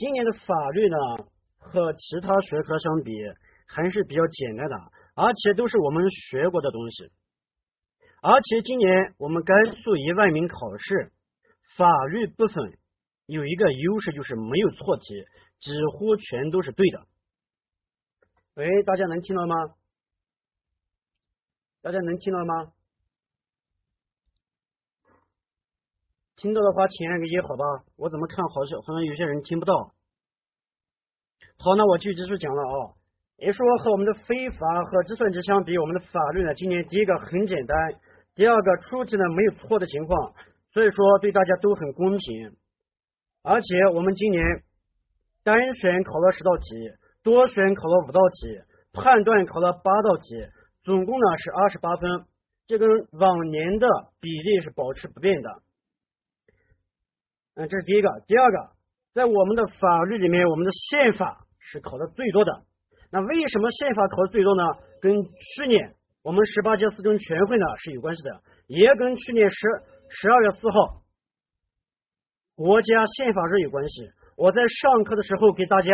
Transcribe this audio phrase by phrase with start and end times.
[0.00, 0.96] 今年的法律呢，
[1.58, 3.12] 和其他学科相比
[3.66, 4.76] 还是比较简单的，
[5.14, 7.04] 而且都是我们学过的东西。
[8.22, 11.12] 而且今年我们甘肃一万名考试
[11.76, 12.78] 法律部分
[13.26, 15.22] 有一个优势，就是没有错题，
[15.60, 17.06] 几乎全都是对的。
[18.54, 19.54] 喂，大家能听到吗？
[21.82, 22.72] 大家能听到吗？
[26.40, 27.64] 听到的话，请按个一，好吧？
[27.98, 29.92] 我怎么看好像好像有些人听不到。
[31.58, 32.96] 好，那我就继续讲了啊。
[33.36, 37.76] 也说和我们的非法和计算机相比，我们的法律呢，今年第一个很简单，
[38.34, 40.32] 第二个出题呢没有错的情况，
[40.72, 42.56] 所以说对大家都很公平。
[43.42, 44.42] 而且我们今年
[45.44, 46.64] 单选考了十道题，
[47.22, 48.62] 多选考了五道题，
[48.94, 50.22] 判断考了八道题，
[50.84, 52.24] 总共呢是二十八分，
[52.66, 53.86] 这跟往年的
[54.20, 55.50] 比例是保持不变的。
[57.60, 58.08] 嗯，这是第一个。
[58.26, 58.70] 第二个，
[59.12, 62.50] 在我们的法律里面，我们的宪法是考的最多的。
[63.12, 64.64] 那为什么宪法考的最多呢？
[65.02, 69.56] 跟去年我们十八届四中全会呢是有关系的，也跟去年十
[70.08, 71.02] 十二月四号
[72.56, 74.08] 国家宪法日有关系。
[74.38, 75.92] 我在上课的时候给大家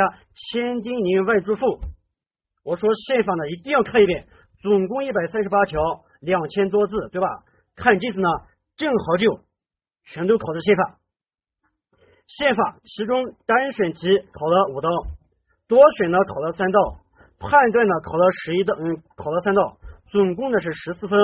[0.53, 1.81] 千叮咛万嘱咐，
[2.63, 4.29] 我说宪法呢一定要看一遍，
[4.63, 5.83] 总共一百三十八条，
[6.21, 7.27] 两千多字，对吧？
[7.75, 8.29] 看这次呢，
[8.77, 9.41] 正好就
[10.05, 10.99] 全都考的宪法。
[12.27, 14.91] 宪法其中单选题考了五道，
[15.69, 17.05] 多选呢考了三道，
[17.39, 19.79] 判断呢考了十一道，嗯，考了三道，
[20.11, 21.19] 总共呢是十四分，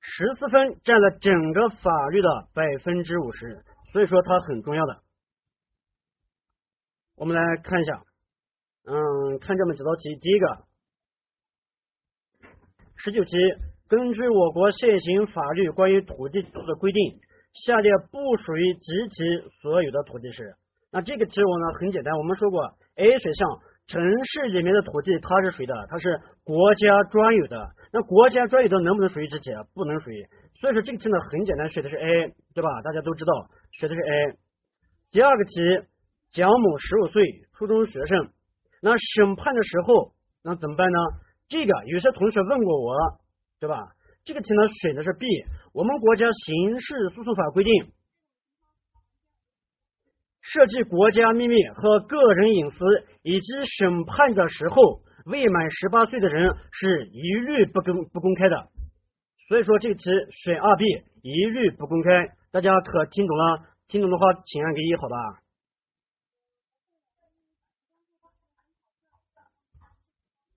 [0.00, 5.02] 十四分占了整个法律的百分之五十，所以说它很重要的。
[7.16, 8.02] 我们来看一下，
[8.86, 10.64] 嗯，看这么几道题，第一个
[12.96, 13.30] 十九题，
[13.86, 17.20] 根据我国现行法律关于土地的规定。
[17.54, 20.54] 下列不属于集体所有的土地是？
[20.90, 22.62] 那这个题我呢很简单，我们说过
[22.96, 23.48] ，A 选项
[23.86, 25.74] 城市里面的土地它是谁的？
[25.88, 27.70] 它是国家专有的。
[27.92, 29.50] 那国家专有的能不能属于集体？
[29.74, 30.24] 不能属于。
[30.60, 32.68] 所以说这个题呢很简单，选的是 A，对吧？
[32.82, 33.32] 大家都知道，
[33.72, 34.38] 选的是 A。
[35.10, 35.52] 第二个题，
[36.32, 37.22] 蒋某十五岁，
[37.54, 38.30] 初中学生。
[38.82, 40.12] 那审判的时候，
[40.42, 40.98] 那怎么办呢？
[41.48, 42.96] 这个有些同学问过我，
[43.60, 43.88] 对吧？
[44.24, 45.26] 这个题呢选的是 B，
[45.74, 47.92] 我们国家刑事诉讼法规定，
[50.40, 52.76] 涉及国家秘密和个人隐私
[53.22, 53.46] 以及
[53.78, 58.70] 审判的时候未满十八岁的人是一律不公不公开的，
[59.48, 60.84] 所以说这个题选二 B，
[61.20, 63.66] 一律不公开，大家可听懂了？
[63.88, 65.16] 听懂的话请按个一，好吧？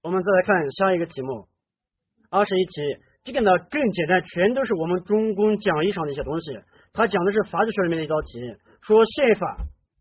[0.03, 1.49] 我们再来看下一个题目，
[2.29, 3.03] 二十一题。
[3.27, 6.57] 这个呢更简单，全都是我们中公讲义上的一些东西。
[6.93, 8.39] 他讲的是法学里面的一道题，
[8.81, 9.57] 说宪法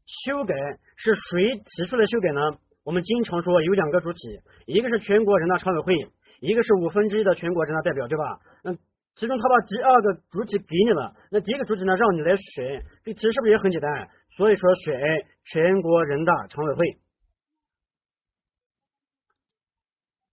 [0.06, 0.54] 修改
[0.94, 2.41] 是谁提出来修改呢？
[2.84, 4.20] 我们经常说有两个主体，
[4.66, 5.92] 一个是全国人大常委会，
[6.38, 8.38] 一个是五分之一的全国人大代表，对吧？
[8.62, 8.72] 那
[9.16, 14.08] 其中他把第二个主体给你了，那第一个主体呢让你来选，这题是不是也很简单？
[14.37, 15.00] 所以说选
[15.47, 16.97] 全国人大常委会。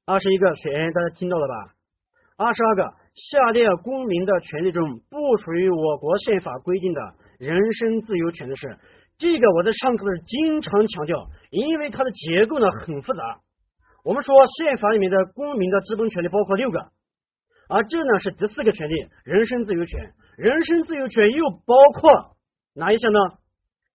[0.05, 1.72] 二十一个选 A，大家听到了吧？
[2.43, 7.01] 二十二个，下列公民的权利中不属于我国宪法规定的
[7.39, 8.77] 人身自由权的是，
[9.17, 13.23] 这个我在上课的时候经常强调，因为它的结构呢很复杂。
[14.03, 16.79] 我们说宪法里面的公民的基本权利包括六个，
[17.69, 20.11] 而这呢是第四个权利，人身自由权。
[20.37, 22.35] 人身自由权又包括
[22.75, 23.19] 哪一些呢？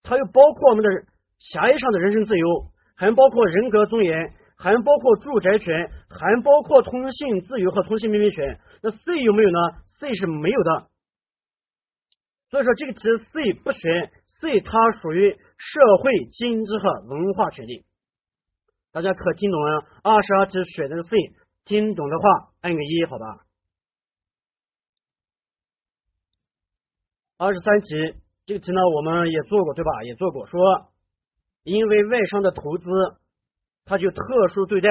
[0.01, 0.89] 它又包括我们的
[1.37, 2.47] 狭义上的人身自由，
[2.95, 4.33] 还包括人格尊严。
[4.61, 8.59] 还包括住宅权，还包括通信自由和通信秘密权。
[8.83, 9.57] 那 C 有没有呢
[9.99, 10.89] ？C 是没有的。
[12.49, 12.99] 所以说这个题
[13.31, 14.11] C 不选
[14.41, 17.85] ，C 它属于社会经济和文化权利。
[18.91, 19.85] 大家可听懂了？
[20.03, 21.15] 二十二题选的是 C，
[21.63, 23.45] 听懂的话按个一，好吧。
[27.37, 27.87] 二十三题
[28.45, 30.03] 这个题呢我们也做过对吧？
[30.03, 30.91] 也做过，说
[31.63, 32.89] 因为外商的投资。
[33.89, 34.87] 他就特殊对待，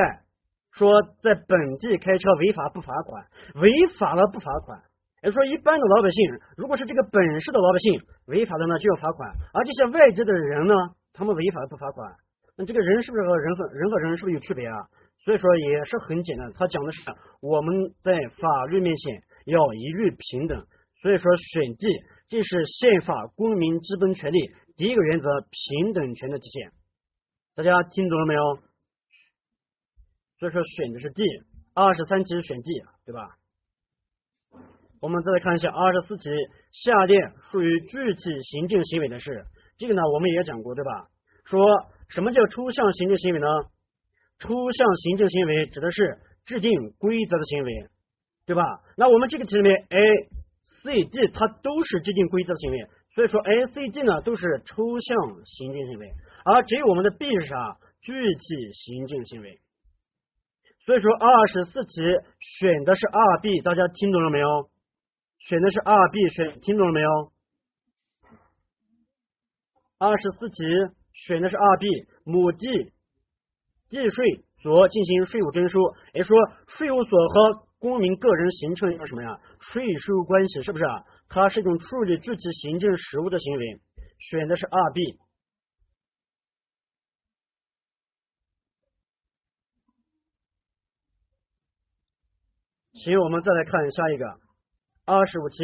[0.72, 0.90] 说
[1.22, 3.24] 在本地开车违法不罚款，
[3.54, 4.82] 违法了不罚款。
[5.22, 6.18] 也说一般的老百姓，
[6.56, 10.74] 如果是这个本市的老百姓违法的呢，就要罚款；而这些外地的人呢，
[11.12, 12.12] 他们违法不罚款。
[12.56, 14.74] 那这个人是不是和人和人和人是不是有区别啊？
[15.24, 16.98] 所以说也是很简单，他讲的是
[17.40, 20.66] 我们在法律面前要一律平等。
[21.02, 21.86] 所以说选 D，
[22.28, 24.38] 这是宪法公民基本权利
[24.76, 26.72] 第一个原则平等权的体现。
[27.54, 28.58] 大家听懂了没有？
[30.38, 31.22] 所以说选的是 D，
[31.74, 32.70] 二十三题选 D，
[33.04, 33.26] 对吧？
[35.00, 36.30] 我们再来看一下二十四题，
[36.72, 37.16] 下列
[37.50, 39.44] 属于具体行政行为的是，
[39.78, 41.06] 这个呢我们也讲过，对吧？
[41.44, 41.66] 说
[42.08, 43.46] 什么叫抽象行政行为呢？
[44.38, 47.72] 抽象行政行为指的是制定规则的行为，
[48.46, 48.62] 对吧？
[48.96, 49.98] 那我们这个题里面 A、
[50.84, 52.78] C、D 它都是制定规则的行为，
[53.14, 56.10] 所以说 A、C、D 呢都是抽象行政行为，
[56.44, 57.76] 而只有我们的 B 是啥？
[58.00, 59.58] 具体行政行为。
[60.88, 62.00] 所以说二十四题
[62.40, 64.70] 选的是二 B，大家听懂了没有？
[65.38, 67.10] 选的是二 B，选听懂了没有？
[69.98, 70.56] 二十四题
[71.12, 71.86] 选的是二 B，
[72.24, 72.66] 母地
[73.90, 75.78] 地税所进行税务征收，
[76.14, 76.34] 也说
[76.68, 79.38] 税务所和公民个人形成一个什么呀？
[79.60, 81.04] 税收关系是不是啊？
[81.28, 83.78] 它是一种处理具体行政实务的行为，
[84.30, 85.18] 选的是二 B。
[92.98, 94.26] 行，我们再来看下一个
[95.06, 95.58] 二十五题，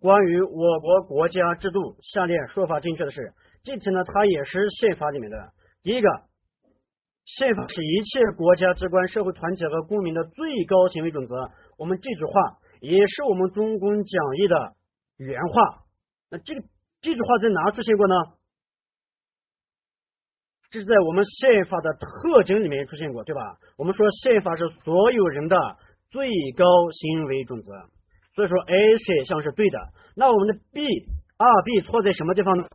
[0.00, 3.32] 关于我国国家制度，下列说法正确的是？
[3.62, 5.52] 这题呢，它也是宪法里面的。
[5.84, 6.08] 第一个，
[7.24, 11.52] 宪法是一切国家机关、社会团体和公民的最高行为准则。
[11.78, 12.32] 我们这句话
[12.80, 14.72] 也是我们中公讲义的
[15.18, 15.84] 原话。
[16.30, 16.62] 那这个
[17.00, 18.14] 这句话在哪出现过呢？
[20.72, 23.40] 这是在我们宪法的特征里面出现过，对吧？
[23.76, 25.56] 我们说宪法是所有人的。
[26.12, 27.72] 最高行为准则，
[28.36, 29.78] 所以说 A 选项是对的。
[30.14, 30.86] 那我们的 B
[31.38, 32.68] 二 B 错在什么地方呢？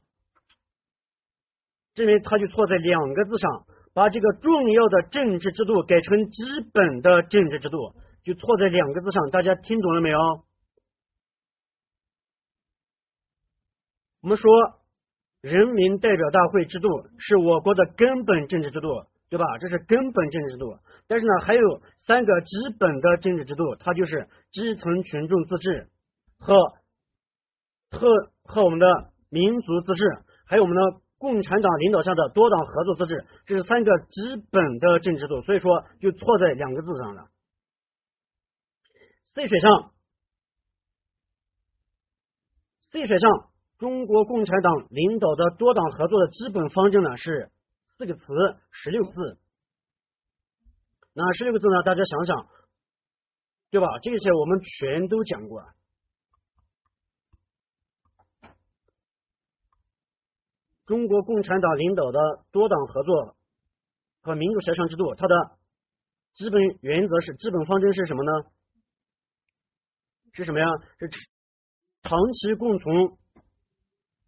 [1.93, 6.43] 这边它就错在两个字上，把这个重要的政治制度改成基
[6.73, 7.93] 本的政治制度，
[8.23, 9.29] 就错在两个字上。
[9.29, 10.19] 大家听懂了没有？
[14.21, 14.51] 我们说
[15.41, 16.89] 人民代表大会制度
[17.19, 18.89] 是我国的根本政治制度，
[19.29, 19.45] 对吧？
[19.59, 20.77] 这是根本政治制度。
[21.07, 25.89] 但是呢，还有三个基本的政治制度，它就是基层群众自治
[26.37, 26.55] 和
[27.89, 28.07] 和
[28.43, 28.87] 和我们的
[29.29, 30.05] 民族自治，
[30.45, 30.81] 还有我们的
[31.17, 37.27] 共产党领导下的多党合作自治，这是三个基本的政治制度，所以说就错在两个字上了。
[39.33, 39.91] C 选项
[42.91, 47.51] ，C 选项，中国共产党领导的多党合作的基本方针呢是
[47.97, 48.23] 四个词，
[48.71, 49.39] 十六字。
[51.13, 51.81] 那十六个字呢？
[51.83, 52.47] 大家想想，
[53.71, 53.87] 对吧？
[54.03, 55.63] 这些我们全都讲过。
[60.85, 62.19] 中国共产党领导的
[62.51, 63.35] 多党合作
[64.21, 65.35] 和民主协商制度，它的
[66.35, 68.31] 基本原则是基本方针是什么呢？
[70.33, 70.67] 是什么呀？
[70.99, 71.09] 是
[72.03, 73.17] 长期共存、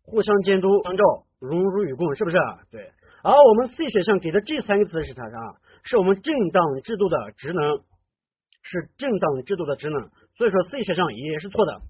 [0.01, 1.03] 互相监督、关照、
[1.37, 2.37] 荣辱与共，是不是？
[2.71, 2.91] 对。
[3.23, 5.37] 而我们 C 选项给的这三个字是啥啥？
[5.83, 7.79] 是我们政党制度的职能，
[8.61, 11.81] 是政党制度的职能，所以说 C 选项也是错的。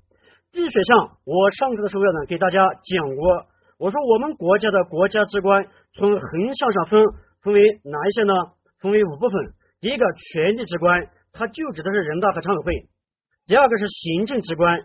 [0.51, 3.45] D 选项我上课的时候呢给大家讲过，
[3.77, 7.03] 我说我们国家的国家机关从横向上分
[7.43, 8.33] 分为哪一些呢？
[8.79, 9.53] 分为五部分。
[9.81, 12.89] 第一个权力机关，它就指的是人大和常委会；
[13.45, 14.79] 第二个是行政机关；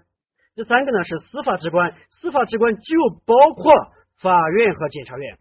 [0.54, 2.82] 第三个呢是司法机关，司法机关就
[3.24, 3.72] 包括
[4.20, 5.38] 法院和检察院。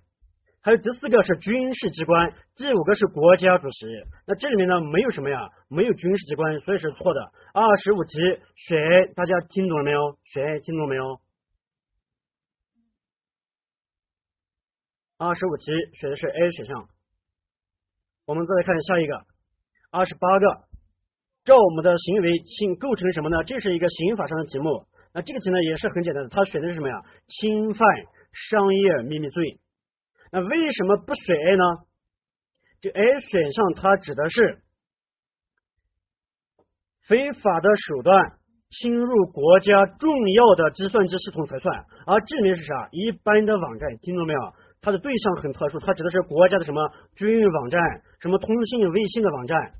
[0.63, 3.85] 还有第四个是军事机关，第五个是国家主席。
[4.25, 7.19] 那这里面呢没有什么呀，没有军事机关，所以是错的。
[7.53, 8.17] 二十五题
[8.55, 10.17] 选，大家听懂了没有？
[10.23, 11.19] 选听懂了没有？
[15.17, 15.65] 二十五题
[15.99, 16.87] 选的是 A 选项。
[18.25, 19.19] 我们再来看下一个，
[19.91, 20.47] 二十八个，
[21.43, 23.43] 照我们的行为侵构成什么呢？
[23.43, 24.87] 这是一个刑法上的题目。
[25.13, 27.03] 那这个题呢也是很简单的，它选的是什么呀？
[27.27, 27.85] 侵犯
[28.31, 29.59] 商业秘密罪。
[30.33, 31.63] 那为什么不选 A 呢？
[32.81, 34.63] 这 A 选项它指的是
[37.07, 38.33] 非法的手段
[38.71, 42.89] 侵入国家重要的计算机系统才算，而这里面是啥？
[42.91, 44.39] 一般的网站，听懂没有？
[44.81, 46.81] 它的对象很特殊，它指的是国家的什么
[47.15, 47.79] 军用网站、
[48.19, 49.73] 什么通信卫星的网站，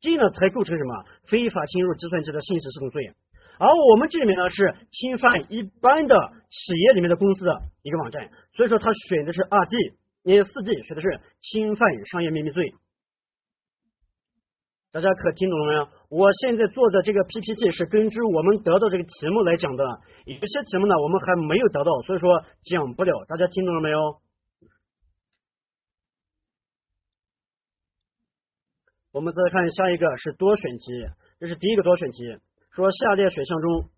[0.00, 3.14] 这呢才构成什么非法侵入计算机的信息系统罪。
[3.58, 6.14] 而我们这里面呢是侵犯一般的
[6.50, 9.76] 企业里面的公司的一个网站，所以说他选的是二 D，
[10.24, 12.74] 也四 D 选的是侵犯商业秘密罪。
[14.92, 15.88] 大家可听懂了没有？
[16.08, 19.84] 我现在做的这个 PPT 是根据我们得到这个题目来讲的，
[20.24, 23.24] 有些题目呢我们还没有得到，所以说讲不了。
[23.28, 23.98] 大家听懂了没有？
[29.12, 31.06] 我们再看下一个是多选题，
[31.40, 32.38] 这是第一个多选题。
[32.76, 33.88] 说下列选项中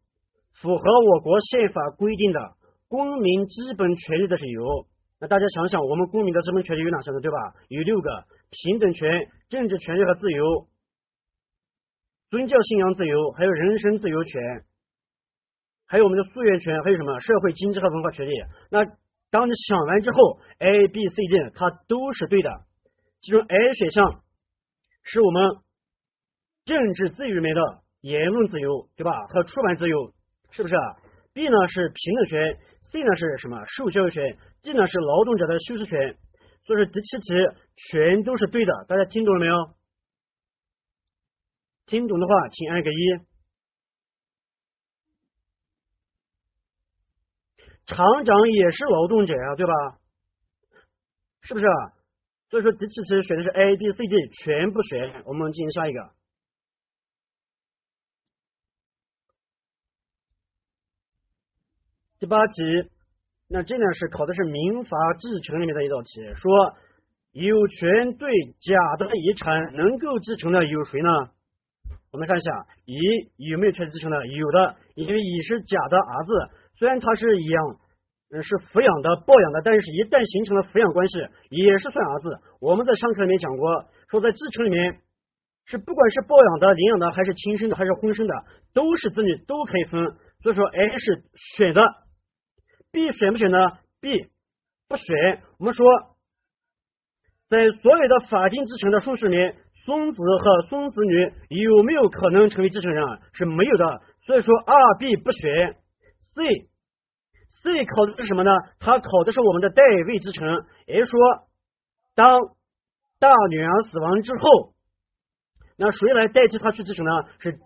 [0.52, 2.38] 符合我国宪法规定的
[2.87, 4.87] 公民基本权利的是由，
[5.18, 7.18] 那大家想想，我们公民的基本权利有哪些呢？
[7.20, 7.37] 对吧？
[7.66, 8.08] 有六个：
[8.50, 10.68] 平等权、政治权利和自由、
[12.30, 14.40] 宗教信仰自由，还有人身自由权，
[15.85, 18.32] 还有我们的诉愿权，还有什么社会经济和文化权利。
[18.70, 18.85] 那
[19.32, 22.50] 当你想完之后，A、B、C、D 它都是对的。
[23.23, 24.23] 其中 A 选项
[25.02, 25.50] 是我们
[26.64, 27.61] 政治自由里面的
[28.08, 29.12] 言论自由，对吧？
[29.28, 30.14] 和出版自由，
[30.50, 30.74] 是不是
[31.34, 32.58] ？B 呢是平等权
[32.90, 33.62] ，C 呢是什么？
[33.66, 36.16] 受教育权，D 呢是劳动者的休息权。
[36.64, 37.34] 所以说第七题
[37.76, 39.54] 全都是对的，大家听懂了没有？
[41.86, 42.96] 听懂的话，请按个一。
[47.86, 49.72] 厂长也是劳动者呀，对吧？
[51.42, 51.66] 是不是？
[52.50, 55.22] 所以说第七题选的是 A、B、C、D，全部选。
[55.26, 56.17] 我们进行下一个。
[62.28, 62.62] 八题，
[63.49, 66.76] 那这呢是考的是民法继承里面的一道题，说
[67.32, 68.30] 有权对
[68.61, 71.08] 甲的遗产能够继承的有谁呢？
[72.12, 72.50] 我们看一下，
[72.87, 72.97] 乙
[73.50, 74.26] 有没有权继承的？
[74.26, 76.32] 有的，因为乙是甲的儿子，
[76.78, 81.18] 虽然他是养，是抚养的、抱养的，但是一旦形成了抚养关系，
[81.50, 82.40] 也是算儿子。
[82.61, 85.00] 我们在上课里面讲过，说在继承里面，
[85.66, 88.35] 是不管是抱养的、领养的，还是亲生的，还是婚生的，
[88.73, 90.00] 都是子女，都可以分。
[90.40, 91.25] 所以说，A 是
[91.56, 91.82] 选的
[92.92, 93.59] ，B 选不选呢
[94.00, 94.26] ？B
[94.88, 95.42] 不选。
[95.59, 95.87] 我们说，
[97.49, 99.54] 在所有的法定继承的顺序里。
[99.85, 103.07] 孙子和孙子女有没有可能成为继承人？
[103.33, 105.76] 是没有的，所以说二 B 不选。
[106.35, 108.50] C，C 考的是什么呢？
[108.80, 110.47] 它考的是我们的代位继承，
[110.87, 111.18] 也就是说，
[112.14, 112.38] 当
[113.18, 114.75] 大女儿死亡之后，
[115.78, 117.11] 那谁来代替她去继承呢？
[117.38, 117.62] 是丁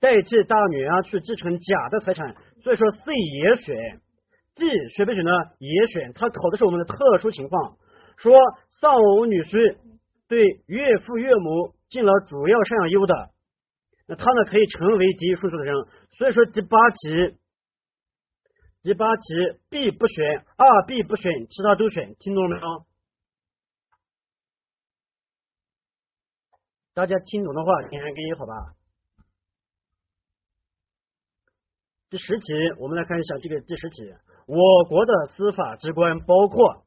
[0.00, 4.00] 代替大女儿去继承甲的财产，所以说 C 也选。
[4.54, 5.30] D 选不选呢？
[5.58, 6.12] 也选。
[6.14, 7.76] 它考的是我们的特殊情况，
[8.16, 8.32] 说
[8.80, 9.78] 丧偶女婿。
[10.26, 13.12] 对岳父岳母尽了主要赡养义务的，
[14.08, 15.74] 那他呢可以成为第一顺序的人。
[16.16, 17.36] 所以说第八题，
[18.82, 19.22] 第八题
[19.68, 22.86] B 不选，二 B 不选，其他都选，听懂了没有？
[26.94, 28.72] 大家听懂的话点个一，好吧？
[32.08, 34.10] 第十题，我们来看一下这个第十题，
[34.46, 36.84] 我国的司法机关包括。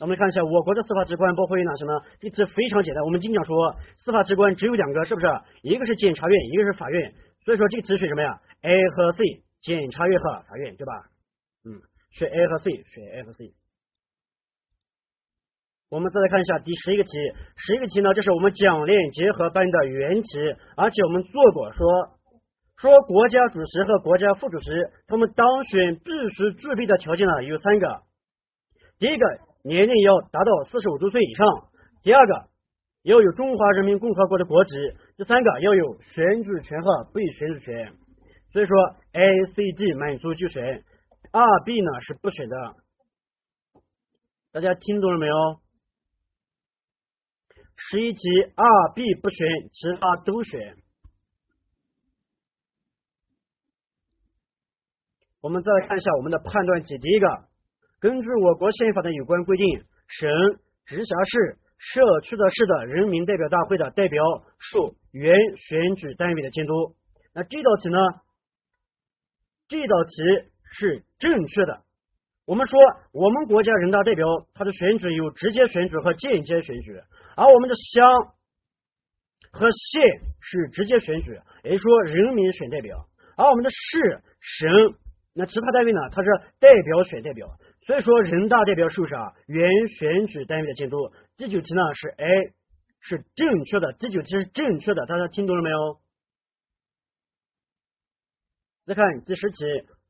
[0.00, 1.92] 我们看一下我国的司法机关包括有哪些呢？
[2.20, 5.26] 这题非常简单，我们经常说司法机关只有两个，是不是？
[5.60, 7.12] 一个是检察院，一个是法院。
[7.44, 9.22] 所以说这个题选什么呀？A 和 C，
[9.60, 10.92] 检察院和法院，对吧？
[11.66, 11.76] 嗯，
[12.12, 13.52] 选 A 和 C，选 A 和 C。
[15.90, 17.10] 我们再来看一下第十一个题，
[17.56, 20.38] 十一个题呢，这是我们讲练结合班的原题，
[20.76, 21.86] 而且我们做过，说
[22.80, 24.70] 说国家主席和国家副主席
[25.06, 28.02] 他们当选必须具备的条件呢有三个，
[28.98, 29.50] 第一个。
[29.62, 31.46] 年龄要达到四十五周岁以上。
[32.02, 32.48] 第二个，
[33.02, 34.72] 要有中华人民共和国的国籍。
[35.18, 37.92] 第三个，要有选举权和被选举权。
[38.54, 38.74] 所以说
[39.12, 40.82] ，A、C、D 满足就选，
[41.30, 42.56] 二 B 呢是不选的。
[44.50, 45.34] 大家听懂了没有？
[47.76, 48.20] 十一题，
[48.56, 50.76] 二 B 不选，其他都选。
[55.40, 57.26] 我们再来看一下我们的判断题，第一个。
[57.98, 59.66] 根据我国宪法的有关规定，
[60.06, 60.28] 省、
[60.84, 64.22] 直辖市、社区的市的人民代表大会的代表
[64.58, 66.94] 受原选举单位的监督。
[67.32, 67.98] 那这道题呢？
[69.68, 71.80] 这道题是正确的。
[72.44, 72.78] 我们说，
[73.12, 77.00] 我们国家人大代表他的选举有直接选举和间接选举，
[77.36, 78.34] 而我们的乡
[79.52, 80.02] 和县
[80.40, 83.06] 是直接选举，也就是说人民选代表，
[83.36, 84.94] 而我们的市、省
[85.32, 87.46] 那其他单位呢，它是代表选代表。
[87.86, 90.96] 所以说，人大代表受啥原选举单位的监督。
[91.36, 92.52] 第九题呢是 A，
[93.00, 93.92] 是正确的。
[93.94, 96.00] 第九题是正确的，大家听懂了没有？
[98.86, 99.56] 再看第十题，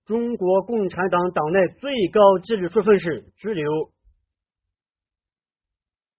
[0.07, 3.71] 中国共产党党内最高纪律处分是拘留。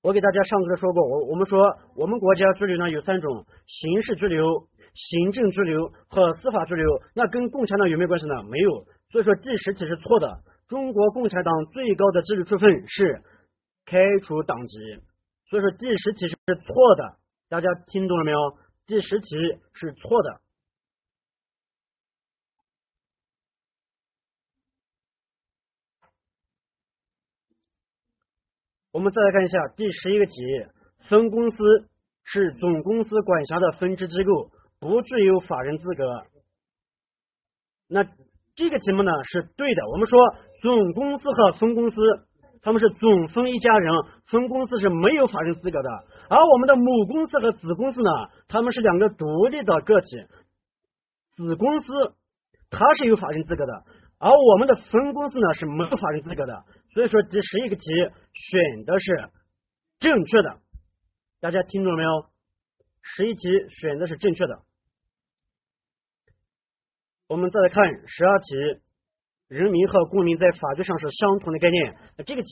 [0.03, 1.59] 我给大家上课说过，我我们说
[1.95, 6.85] 我们国家拘留呢有三种：刑事拘留、行政拘留和司法拘留。
[7.15, 8.43] 那跟共产党有没有关系呢？
[8.43, 8.85] 没有。
[9.11, 10.41] 所以说第十题是错的。
[10.67, 13.21] 中国共产党最高的纪律处分是
[13.85, 14.77] 开除党籍，
[15.49, 17.17] 所以说第十题是错的，
[17.49, 18.37] 大家听懂了没有？
[18.87, 19.27] 第十题
[19.73, 20.39] 是错的。
[28.93, 30.33] 我们再来看一下第十一个题，
[31.09, 31.57] 分公司
[32.23, 36.23] 是总公司管辖的分支机构，不具有法人资格。
[37.87, 38.03] 那
[38.55, 40.19] 这个题目呢是对的，我们说。
[40.61, 41.99] 总公司和分公司，
[42.61, 43.91] 他们是总分一家人，
[44.27, 45.89] 分公司是没有法人资格的。
[46.29, 48.11] 而我们的母公司和子公司呢，
[48.47, 50.07] 他们是两个独立的个体。
[51.35, 51.91] 子公司
[52.69, 53.73] 它是有法人资格的，
[54.19, 56.63] 而我们的分公司呢是没有法人资格的。
[56.93, 57.81] 所以说第十一个题
[58.35, 59.29] 选的是
[59.99, 60.59] 正确的，
[61.39, 62.25] 大家听懂了没有？
[63.01, 63.41] 十一题
[63.81, 64.59] 选的是正确的。
[67.31, 68.81] 我们再来看十二题，
[69.47, 71.95] 人民和公民在法律上是相同的概念。
[72.25, 72.49] 这个题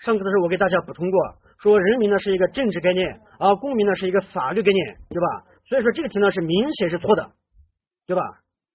[0.00, 1.18] 上课的时候我给大家补充过，
[1.62, 5.48] 说人民呢是一个政治概念，而公民呢是一个法律概念，对吧？
[5.66, 7.32] 所以说这个题呢是明显是错的，
[8.06, 8.20] 对吧？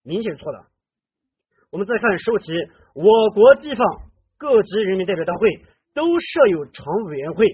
[0.02, 0.66] 明显是错的。
[1.70, 2.54] 我们再看十五题，
[2.96, 3.86] 我国地方
[4.40, 5.48] 各级人民代表大会
[5.94, 7.46] 都设有常务委员会。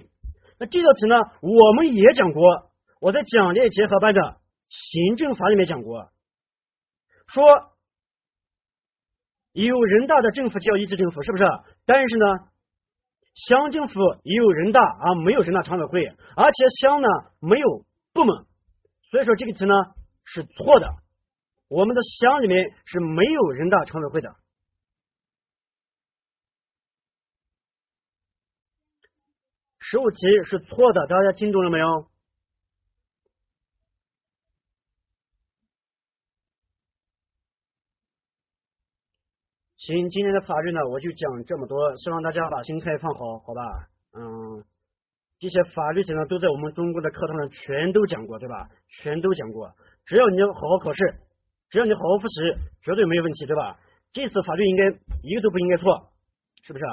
[0.57, 2.41] 那这道题呢，我们也讲过，
[3.01, 4.21] 我在讲列结合班的
[4.69, 6.07] 行政法里面讲过。
[7.27, 7.43] 说
[9.53, 11.43] 有人大的政府叫一级政府，是不是？
[11.85, 12.25] 但是呢，
[13.33, 16.05] 乡政府也有人大啊，没有人大常委会，
[16.35, 17.07] 而且乡呢
[17.39, 18.45] 没有部门，
[19.11, 19.73] 所以说这个题呢
[20.25, 20.87] 是错的。
[21.69, 24.33] 我们的乡里面是没有人大常委会的。
[29.79, 32.07] 十五题是错的，大家听懂了没有？
[39.77, 43.61] 行，今天的法律呢，我就讲这么多，希望大家把心态放好，好吧？
[44.17, 44.65] 嗯，
[45.37, 48.67] 这些法律题呢，都在我们中国的课堂上全都讲过，对吧？
[48.89, 49.71] 全都讲过，
[50.05, 50.99] 只要你好好考试，
[51.69, 52.41] 只要你好好复习，
[52.81, 53.77] 绝对没有问题，对吧？
[54.13, 54.83] 这次法律应该
[55.21, 56.09] 一个都不应该错，
[56.63, 56.85] 是不是？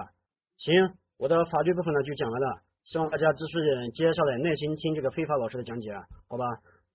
[0.58, 3.54] 行，我的法律部分呢就讲完了，希望大家继续
[3.94, 5.90] 接下来耐心听这个非法老师的讲解，
[6.28, 6.44] 好吧？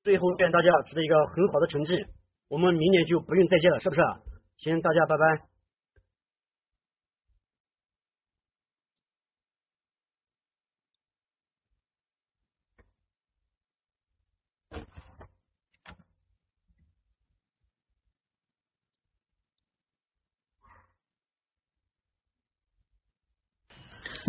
[0.03, 1.97] 最后愿大家取得一个很好的成绩，
[2.47, 4.01] 我们明年就不用再见了，是不是？
[4.57, 5.48] 行，大家拜拜。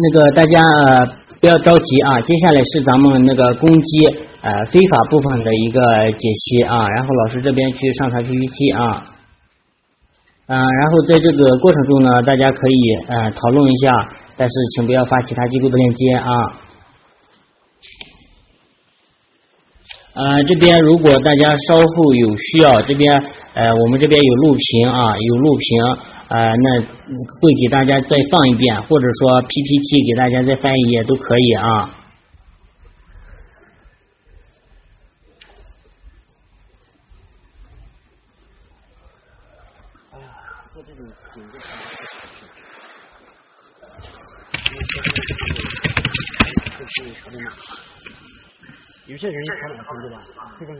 [0.02, 1.06] 那个大家呃
[1.40, 4.06] 不要着急啊，接下来是咱们那个攻击
[4.40, 5.80] 呃非法部分的一个
[6.12, 8.80] 解析啊，然后老师这边去上传 PPT 啊，
[10.46, 13.90] 嗯，然后在这个过程中呢，大家可以呃讨论一下，
[14.36, 16.30] 但是请不要发其他机构的链接啊。
[20.12, 23.22] 呃，这边如果大家稍后有需要，这边
[23.54, 26.19] 呃我们这边有录屏啊，有录屏。
[26.30, 31.90] 啊，那会给大家再放一遍，或者说 PPT 给大家再翻一页都可以啊。
[40.12, 40.24] 哎呀，
[40.72, 41.58] 做这种简直
[49.06, 50.22] 有些人传染对吧？
[50.60, 50.72] 这个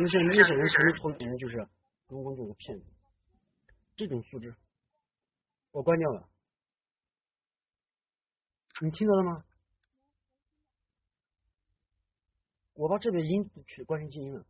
[0.00, 1.64] 有些有些人其实从别人就是
[2.08, 2.97] 中共就是骗子。
[3.98, 4.54] 这种素质，
[5.72, 6.28] 我关掉了。
[8.80, 9.44] 你听到了吗？
[12.74, 14.46] 我把这边音取关成静音了。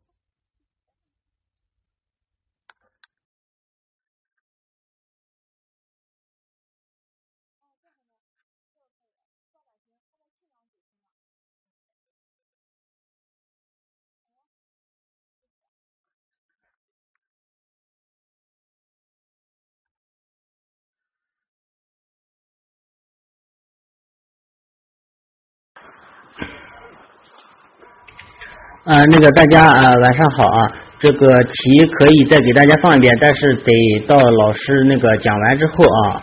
[28.89, 30.73] 啊，那个大家啊，晚上好啊！
[30.99, 33.71] 这个题可以再给大家放一遍，但是得
[34.07, 36.23] 到老师那个讲完之后啊，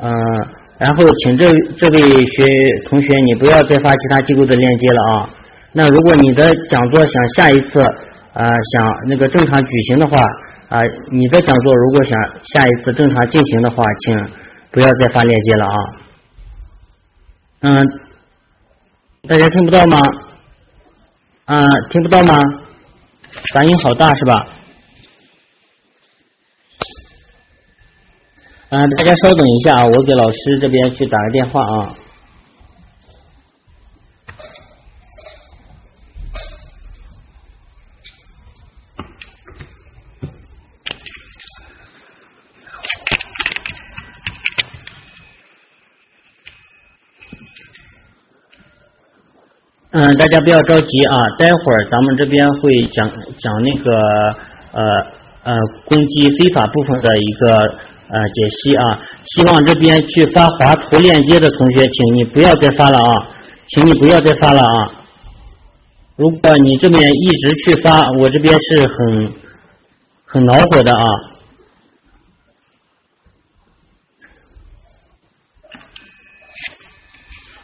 [0.00, 0.12] 嗯，
[0.78, 2.46] 然后请这这位学
[2.88, 5.30] 同学，你不要再发其他机构的链接了啊。
[5.72, 7.82] 那如果你的讲座想下一次
[8.34, 10.22] 啊想那个正常举行的话
[10.68, 12.16] 啊，你的讲座如果想
[12.54, 14.16] 下一次正常进行的话，请
[14.70, 15.76] 不要再发链接了啊。
[17.62, 17.84] 嗯，
[19.28, 19.98] 大家听不到吗？
[21.50, 22.40] 啊，听不到吗？
[23.52, 24.34] 杂音好大是吧？
[28.68, 31.96] 啊，大家稍等一下啊，我给老师这边去打个电话啊。
[49.92, 53.90] 嗯，大家不要着急啊，待会儿咱们这边会讲讲那个
[54.70, 54.84] 呃
[55.42, 59.00] 呃攻击非法部分的一个呃解析啊。
[59.24, 63.12] 希望这边去发华图链接的同学，请你不要再发了啊，
[63.66, 64.92] 请你不要再发了啊。
[66.14, 69.32] 如果你这边一直去发，我这边是很
[70.24, 71.04] 很恼火的啊。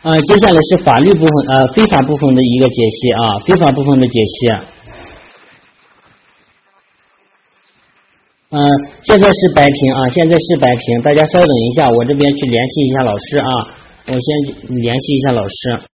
[0.07, 4.47] 呃，接下来是法律部分，呃，非法部分的一个解析啊，非法部分的解析。
[8.51, 8.62] 嗯，
[9.03, 13.51] 现在是白屏啊，现在是白屏，大家稍等一下，我这边去联系一下老师啊，
[14.07, 15.96] 我先联系一下老师。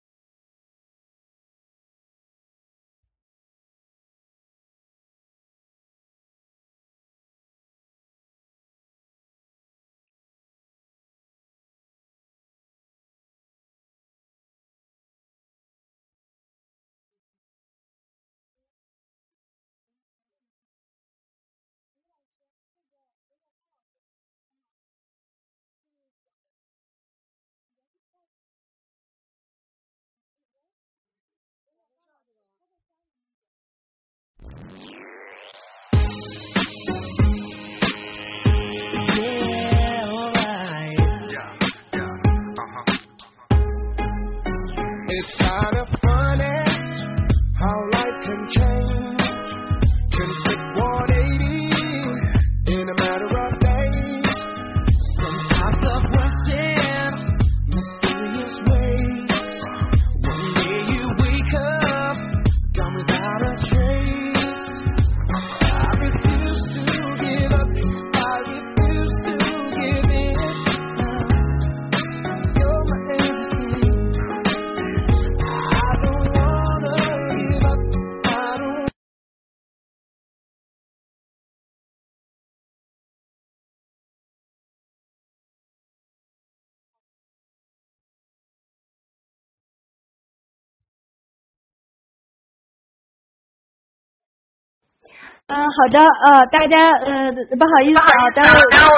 [95.47, 96.75] 嗯，好的，呃，大家，
[97.07, 98.03] 呃，不好意思啊，
[98.35, 98.51] 耽误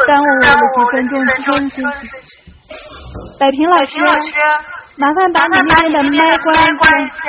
[0.07, 1.13] 耽误了几分钟。
[3.39, 3.99] 百平老师，
[4.97, 7.21] 麻烦把你那边的麦关一下。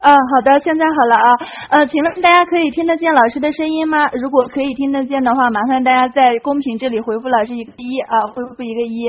[0.00, 1.38] 嗯，好的，现在好了啊，
[1.70, 4.10] 呃，请问大家可以听得见老师的声音吗？
[4.14, 9.06] 如果可以听得见的话，麻烦大家在公屏这里回复老师一个一啊，回复一个一。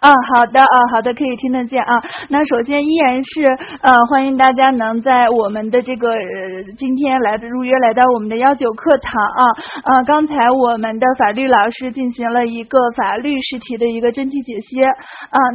[0.00, 1.94] 啊，好的啊，好的，可以听得见啊。
[2.28, 3.42] 那首先依然是
[3.80, 9.42] 呃，欢迎大家能在我们的这个呃今天来的如约来到我们的幺九课堂啊。
[9.84, 14.92] 呃，刚才我们的法律老师进行了一个法律试题的一个真题解析啊。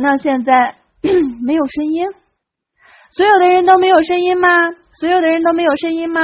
[0.01, 0.75] 那现在
[1.45, 2.05] 没有声音，
[3.11, 4.47] 所有的人都没有声音吗？
[4.99, 6.21] 所有的人都没有声音吗？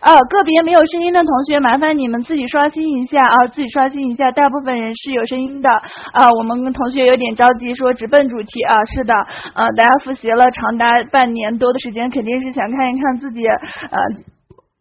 [0.00, 4.30] 啊，个别没有声音的同学，麻烦你们自己刷新一下啊，自己刷新一下。
[4.32, 5.68] 大部分人是有声音的
[6.12, 8.84] 啊，我们同学有点着急，说直奔主题啊。
[8.84, 9.14] 是的，
[9.54, 14.37] 呃，大家复习了长达半年多的时间，肯定是想看一看自己呃。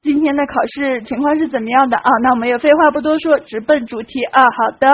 [0.08, 2.10] 今天的考试情况是怎么样的啊？
[2.24, 4.41] 那我们也废话不多说，直奔主题啊！
[4.41, 4.88] 好的，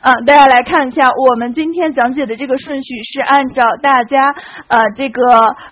[0.00, 4.34] 啊，大家来看一下，我们今天讲解的这个顺序是按照大家
[4.68, 5.20] 呃这个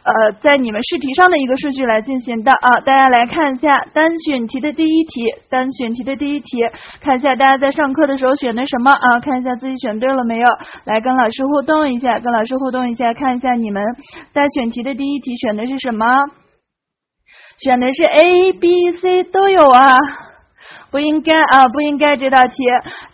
[0.04, 2.76] 呃在你们试题上的一个顺序来进行的啊！
[2.84, 6.60] 大家来看一下单选题的第一题，单选题的第一题，
[7.00, 9.20] 看一下大家在上课的时候选的什么啊？
[9.20, 10.46] 看一下自己选对了没有？
[10.84, 13.82] 来跟老师互动一下，跟老师互动一下，看一下你们
[14.34, 16.06] 单选题的第一题选的是什么？
[17.64, 19.96] 选的是 A、B、C 都有啊，
[20.90, 22.64] 不应该啊，不应该这道题。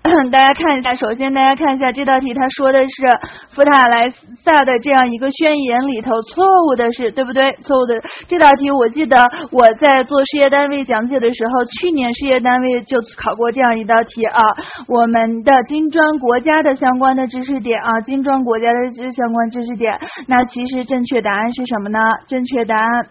[0.33, 3.07] 大家看一下，首先大家看一下这道题，他说的是
[3.55, 7.53] 福塔莱萨的这样一个宣言里头错误的是，对不对？
[7.61, 9.19] 错误的这道题，我记得
[9.53, 14.41] 我在做事业单位讲解的时候，去年事业单位就考过这样一道题啊。
[14.89, 21.99] 我们的金砖国家的相关的知识点啊，金砖国家的知相关知识点，那其实正确答案是什么呢？
[22.29, 23.07] 正确答案。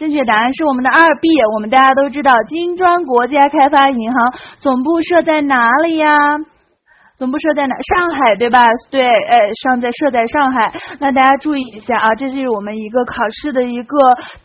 [0.00, 6.08] 正确答案是我们的二 B，我们大家都知道，金砖国家开发银行总部设在哪里呀？
[7.20, 7.76] 总部设在哪？
[7.84, 8.64] 上海对吧？
[8.90, 10.72] 对，哎，上在设在上海。
[10.98, 13.98] 那大家注意一下啊，这是我们一个考试的一个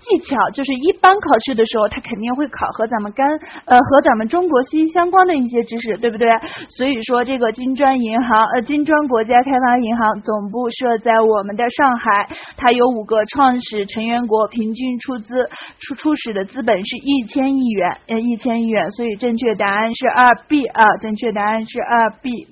[0.04, 3.26] 技巧，就是一般考试的时候，它肯定会考和咱们干
[3.64, 6.28] 呃和咱们中国息息相关的一些知识，对不对？
[6.76, 15.48] 所以说这个金砖银行呃金砖国家开发银行总部设在我们的上海，它有五个创始成员国，平均出资
[15.80, 22.48] 出初始的资本是一千亿元，呃一千亿元，所以正确答案是二 B 啊，正确答案是二 B。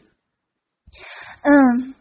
[1.46, 1.94] 嗯，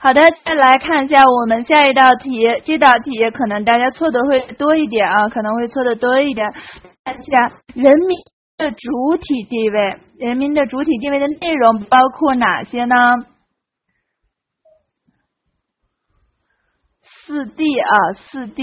[0.00, 2.42] 好的，再来看一下我们下一道题。
[2.64, 6.46] 这道题可能大家错的会多一点啊，可能会错的多一点。
[7.04, 8.18] 看一下人民
[8.56, 12.96] 的主体地位，人民的主体地位的内容包括哪些呢？
[17.00, 18.62] 四 D 啊，四 D。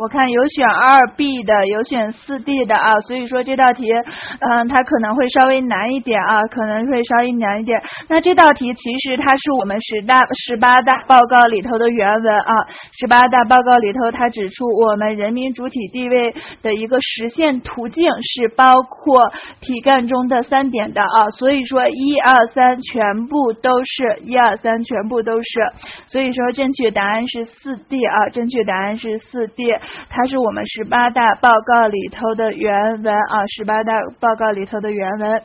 [0.00, 7.78] 我看有选二 B 的，有选四 D 的啊，所以说这道题，嗯，它可能会稍微难一点啊，可能会稍微难一点。
[8.08, 12.54] 那这道题其实它是我们十大十八大报告里头的原文啊，
[12.98, 25.70] 十八大报告里头它指出我们人民主体地位的一个实现途径是包括题干中的三点的啊，所以说一二三全部都是一二三全部都是，
[26.06, 29.70] 所以说正确答案是四 D 啊，正确答案是四 D。
[30.08, 35.42] 它是我们十八大报告里头的原文啊，十八大报告里头的原文。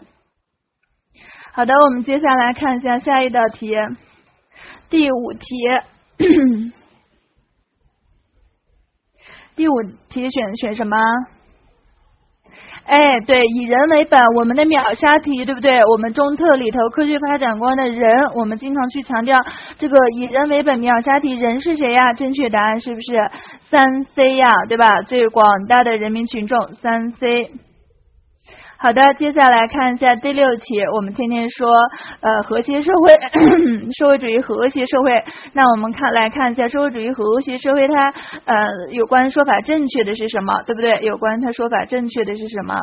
[1.54, 3.76] 好的，我们接下来看一下下一道题，
[4.90, 5.46] 第五题，
[9.56, 9.74] 第五
[10.10, 10.98] 题选选什么？
[12.86, 15.84] 哎，对，以人为本，我们的秒杀题，对不对？
[15.86, 19.36] 我们中特里头科学发展观的人，我们经常去强调
[19.80, 22.14] 这个以人为本秒杀题，人是谁呀？
[22.14, 23.30] 正确答案是不是
[23.64, 24.48] 三 C 呀？
[24.68, 25.02] 对吧？
[25.02, 27.52] 最广大的人民群众，三 C。
[28.78, 30.80] 好的，接下来看一下第六题。
[30.96, 31.72] 我们天天说，
[32.22, 33.14] 呃，和谐社会，
[33.98, 35.24] 社会主义和谐社会。
[35.54, 38.10] 那我们看来看一下，社会主义和谐社会它，
[38.46, 40.62] 呃，有关说法正确的是什么？
[40.68, 41.00] 对不对？
[41.02, 42.76] 有关它说法正确的是什么？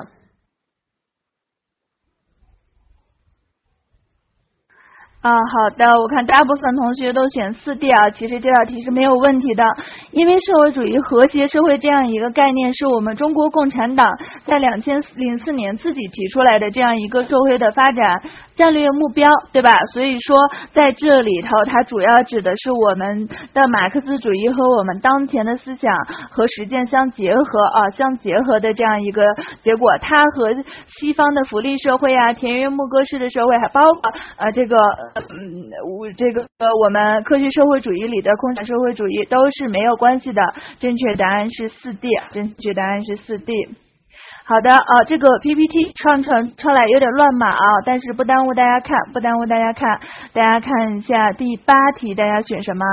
[5.23, 9.65] 啊，好的，我看大部分同学都选四 D 啊，其实这道题是没有问题的，
[10.11, 14.11] 因为社会主义和谐社会这样一个概念是我们中国共产党
[14.45, 18.21] 在两千零四年自己提出来的这样一个社会的发展
[18.63, 19.75] 战略目标，对吧？
[19.93, 20.37] 所以说
[20.73, 25.93] 在这里头，它主要指的是我们的马克思主义和我们当前的思想
[26.31, 29.99] 和实践相结合啊，相结合的这样一个结果。
[29.99, 30.55] 它和
[30.87, 34.77] 西方的福利社会啊、田园牧歌式的社会，还包括呃这个。
[35.17, 35.67] 嗯，
[35.99, 40.41] 我这个呃，我们科学社会主义里的共产社会主义都是没有关系的。
[40.79, 43.53] 正确答案是四 D，正确答案是四 D。
[44.45, 50.01] 好的啊，这个 PPT 创成出来有点乱码啊，但是不耽误大家看，不耽误大家看。
[50.33, 52.85] 大家看一下第八题，大家选什么？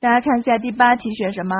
[0.00, 1.54] 大家看一下第八题选什么？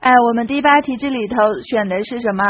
[0.00, 1.36] 哎，我们第八题这里头
[1.70, 2.44] 选的是什么？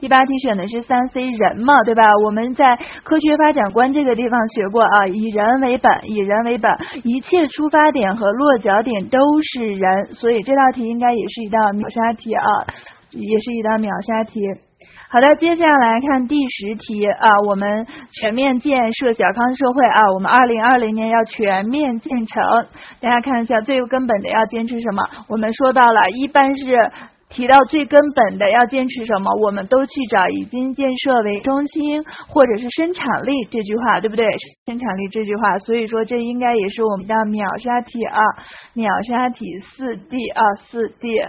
[0.00, 2.02] 第八题选的是三 C 人嘛，对吧？
[2.24, 6.70] 我们在科学发展观这个地方学过啊，以人为本，以人为本，
[7.04, 12.42] 一切出发点和落脚点都是人，所以这道题应该也是一道秒杀题啊，
[13.10, 14.40] 也是一道秒杀题。
[15.10, 22.42] 好的，接下来看第十题啊，我们全面建设小康社会啊，我们二零二零年要全面建成，
[23.02, 25.02] 大家看一下最根本的要坚持什么？
[25.28, 26.90] 我们说到了，一般是。
[27.30, 34.26] 提到最根本的要坚持什么，我们都去找以经建设为中心，或者是生产力这句话，对不对？
[34.66, 38.20] 生产力这句话，所以说这应该也是我们的秒杀题啊，
[38.74, 41.20] 秒杀题四 D 啊，四 D。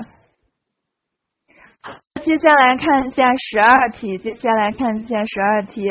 [2.23, 5.87] 接下来看一下十二题，接下来看一下十二题。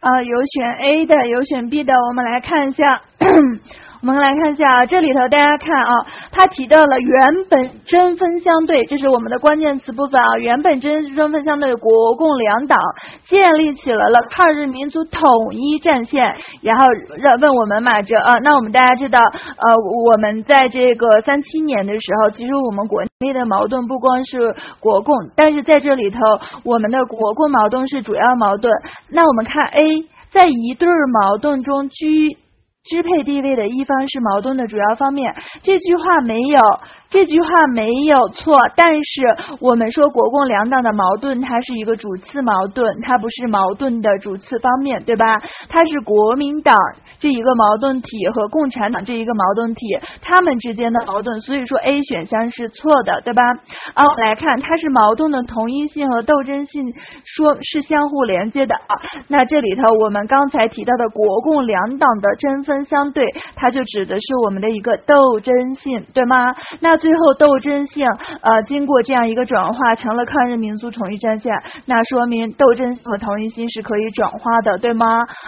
[0.00, 3.02] 啊，有选 A 的，有选 B 的，我们来看一下。
[4.02, 10.38] 我们来看一下啊，这里头大家看啊，他提到了原本针锋相对，这是我们的关键词部分啊。
[10.38, 12.78] 原本针针锋相对，国共两党
[13.26, 16.86] 建立起来了抗日民族统一战线，然后
[17.18, 19.68] 让问我们马哲啊，那我们大家知道，呃，
[20.06, 26.18] 我们在这个三七年的时候，其实我们国内的矛盾不光是国共，但是在这里头，
[26.64, 28.72] 我们的国共矛盾是主要矛盾。
[29.10, 30.88] 那我们看 A，在一对
[31.20, 32.38] 矛盾中居。
[32.82, 36.60] 支配地位的一方是矛盾的主要方面，这句话没有。
[37.10, 45.26] 这句话没有错，但是我们说国共两党的矛盾，它是一个主次矛盾，它不是矛盾的主次方面，对吧？
[45.68, 46.76] 它是国民党
[47.18, 53.42] 这一个矛盾体和共产党这一个矛盾体，他们之间的矛盾，所以说 A 选项是错的，对吧？
[53.94, 56.94] 啊，来看它是矛盾的同一性和斗争性，
[57.24, 58.94] 说是相互连接的啊。
[59.26, 63.24] 那这里头我们刚才提到的国共两党的针锋相对，
[63.56, 66.54] 它就指的是我们的一个斗争性，对吗？
[66.78, 68.06] 那最后斗争性，
[68.42, 71.52] 呃，经过这样一个转化成了抗日民族统一战线，
[71.86, 75.06] 那说明斗争性和同一心是可以转化的，对吗？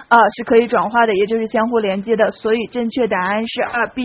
[0.08, 2.30] 啊，是可以转化的，也就是相互连接的。
[2.30, 4.02] 所以正确答案是二 B，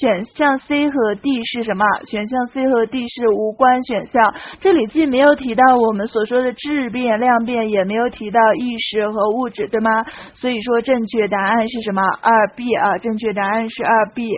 [0.00, 1.84] 选项 C 和 D 是什么？
[2.04, 4.32] 选项 C 和 D 是无关选项。
[4.60, 9.90] 这里既没有提到我们所说的质变、量变，也没有提到意识和物质，对吗？
[10.32, 12.02] 所以说正确答案是什么？
[12.22, 14.30] 二 B 啊，正确答案是二 B。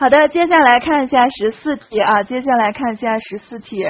[0.00, 3.84] 好的，接下来看一下十四题啊，接下来看一下十四题。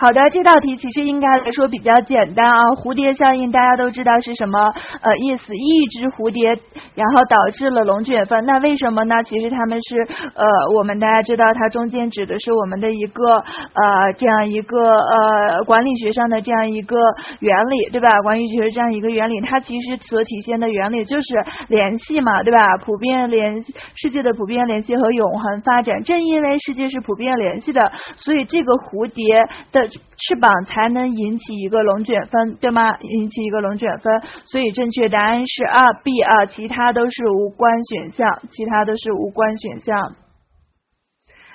[0.00, 2.72] 好的，这道题其实应该来说比较简单啊。
[2.80, 5.52] 蝴蝶效应大家都知道是什么呃意思？
[5.52, 6.48] 一只蝴蝶，
[6.96, 8.42] 然后导致了龙卷风。
[8.46, 9.22] 那为什么呢？
[9.24, 10.00] 其实他们是
[10.32, 13.44] 呃，我们大家知道它中间指的是我们的一个
[13.76, 16.96] 呃这样一个呃管理学上的这样一个
[17.40, 18.08] 原理，对吧？
[18.22, 22.78] 管理学这样一个原理，它其实所体现的原理就是联系嘛，对吧？
[22.86, 23.62] 普遍联
[23.96, 26.02] 世界的普遍联系和永恒发展。
[26.04, 29.89] 正因为世界是普遍联系的，所以这个蝴蝶的。
[29.90, 32.96] 翅膀才能引起一个龙卷风，对吗？
[33.00, 40.16] 引起一个龙卷风，所以正确答案是二 B 啊，其他都是无关选项，其他都是无关选项。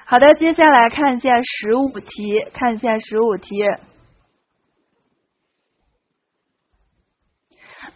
[0.05, 3.55] 好的，接下来看一下十五题，看一下十五题。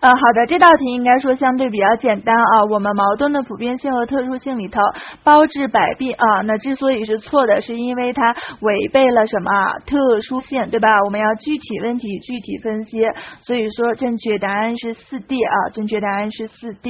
[0.01, 2.63] 呃，好的，这道题应该说相对比较简单啊。
[2.71, 4.79] 我们矛盾的普遍性和特殊性里头，
[5.25, 6.39] 包治百病啊。
[6.45, 9.51] 那之所以是错的，是因为它违背了什么
[9.85, 11.03] 特殊性，对吧？
[11.03, 13.05] 我们要具体问题具体分析。
[13.41, 16.89] 所以说，正确答案是四 D 啊，正确答案是四 D。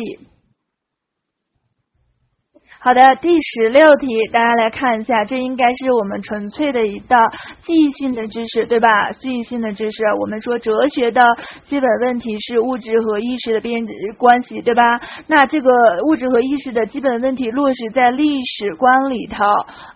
[2.82, 7.18] 好的，第十六题，大家来看一下，这应该是我们纯粹的一道
[7.62, 9.12] 记忆性的知识，对吧？
[9.12, 11.22] 记忆性的知识，我们说哲学的
[11.66, 13.86] 基本问题是物质和意识的边
[14.18, 14.82] 关系，对吧？
[15.28, 15.70] 那这个
[16.08, 19.44] 物质和意识的基本问题落实在历史观里头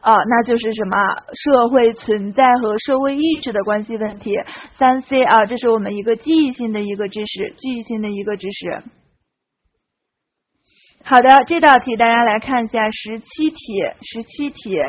[0.02, 0.98] 啊，那就是什么？
[1.34, 4.38] 社会存在和社会意识的关系问题。
[4.78, 8.84] 三 C 啊，这是我们一个记忆性的一个知识，记忆性的一个知识。
[11.06, 14.82] 好的，这道题大家来看一下，十七题，十七题。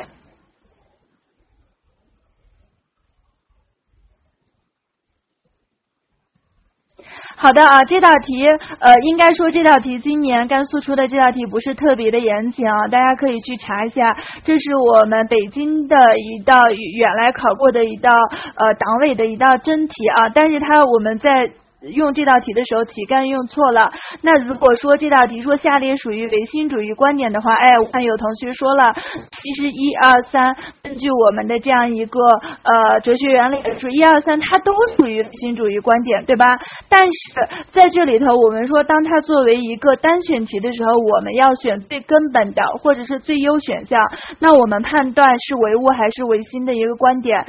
[7.36, 8.46] 好的啊，这道题，
[8.78, 18.12] 呃，应该说这道题今年甘肃出的这道题不是特别的严谨啊，大家可以去查一下，这是我们北京的一道远来考过的一道
[18.54, 21.50] 呃党委的一道真题啊，但是它我们在。
[21.92, 23.92] 用这道题的时候，题干用错了。
[24.22, 28.94] 那如果说这道题说下列属于唯心主义观点的话，哎，我看有同学说了，
[29.30, 32.20] 其实一二三，根据我们的这样一个
[32.62, 36.56] 呃哲学原理来说，一二三它都属于唯心主义观点，对吧？
[36.88, 44.00] 但是在这里头，我们说，当它作为一个单选题的时候，我们要选最根本的或者是最优选项。
[44.38, 47.44] 那我们判断是唯物还是唯心的一个观点，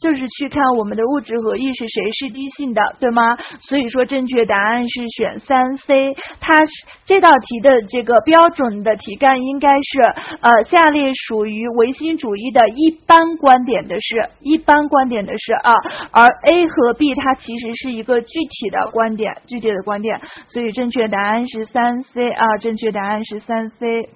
[0.00, 3.36] 就是去看我们的物质和意识谁是低性的，对吗？
[3.60, 3.79] 所以。
[3.80, 6.14] 所以说，正确答案是选三 C。
[6.38, 6.60] 它
[7.06, 10.00] 这道题的这个标准的题干应该是
[10.42, 15.72] 呃，下列属于唯心主义的一般观点的是，一般观点的是啊，
[16.12, 20.20] 而 A 和 B 它其实是一个具体的观点，具体的观点。
[20.48, 24.10] 所以正确答案是三 C 啊，正确答案是三 C。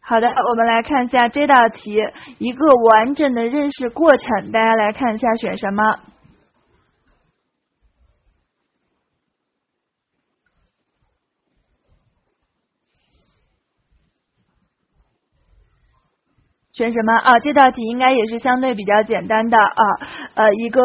[0.00, 2.02] 好的，我们来看一下这道题，
[2.38, 5.82] 一个完整的认识过程，大家来看一下选什么。
[16.74, 17.38] 选什么啊？
[17.38, 19.82] 这道题应该也是相对比较简单的啊，
[20.34, 20.82] 呃，一个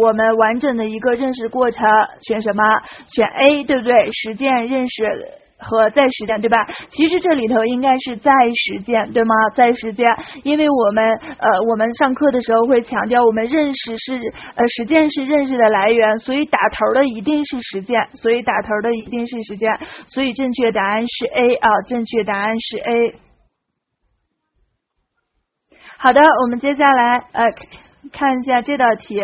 [0.00, 1.86] 我们完整的一个认识过程，
[2.22, 2.64] 选什么？
[3.06, 3.94] 选 A，对不对？
[4.12, 5.04] 实践认识
[5.58, 6.56] 和再实践，对吧？
[6.88, 9.34] 其实这里头应该是再实践，对吗？
[9.54, 10.06] 再实践，
[10.42, 11.04] 因为我们
[11.36, 14.14] 呃，我们上课的时候会强调，我们认识是
[14.54, 19.70] 呃，实践是认识的来源，所以打头的一定是实践，所以打头的一定是实践，
[20.08, 23.14] 所以正确答案是 A 啊，正确答案是 A。
[25.98, 27.44] 好的，我们接下来呃
[28.12, 29.20] 看一下这道题。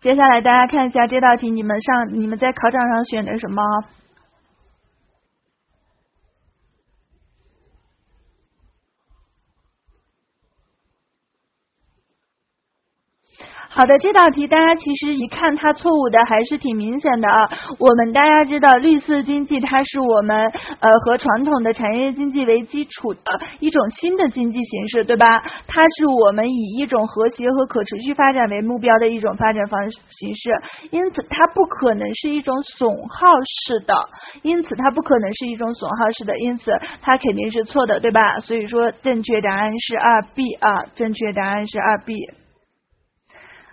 [0.00, 3.62] 接下来大家看一下这道题，你们上你们在考场上选的什么？
[13.78, 17.48] 好的，这道题大家其实一看它错误的还是挺明显的啊。
[17.78, 20.36] 我们大家知道，绿色经济它是我们
[20.80, 25.28] 呃和传统的产业经济为基础的一种新的经济形式，对吧？
[25.68, 29.80] 它是我们以一种和谐和可持续发展为目标的一种发展方
[30.10, 30.50] 形式，
[30.90, 33.28] 因此它不可能是一种损耗
[33.62, 33.94] 式的，
[34.42, 38.40] 因此它不可能是一种损耗式的，因此它肯定是错的，对吧？
[38.40, 42.16] 所以说正确答案是二 B 啊，正确答案是二 B。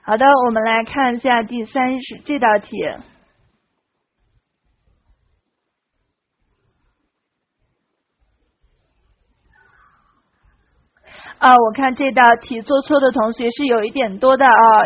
[0.07, 2.77] 好的，我们来看一下第三十这道题。
[11.45, 14.81] 啊，我看这道题做错的同学是有一点多的啊，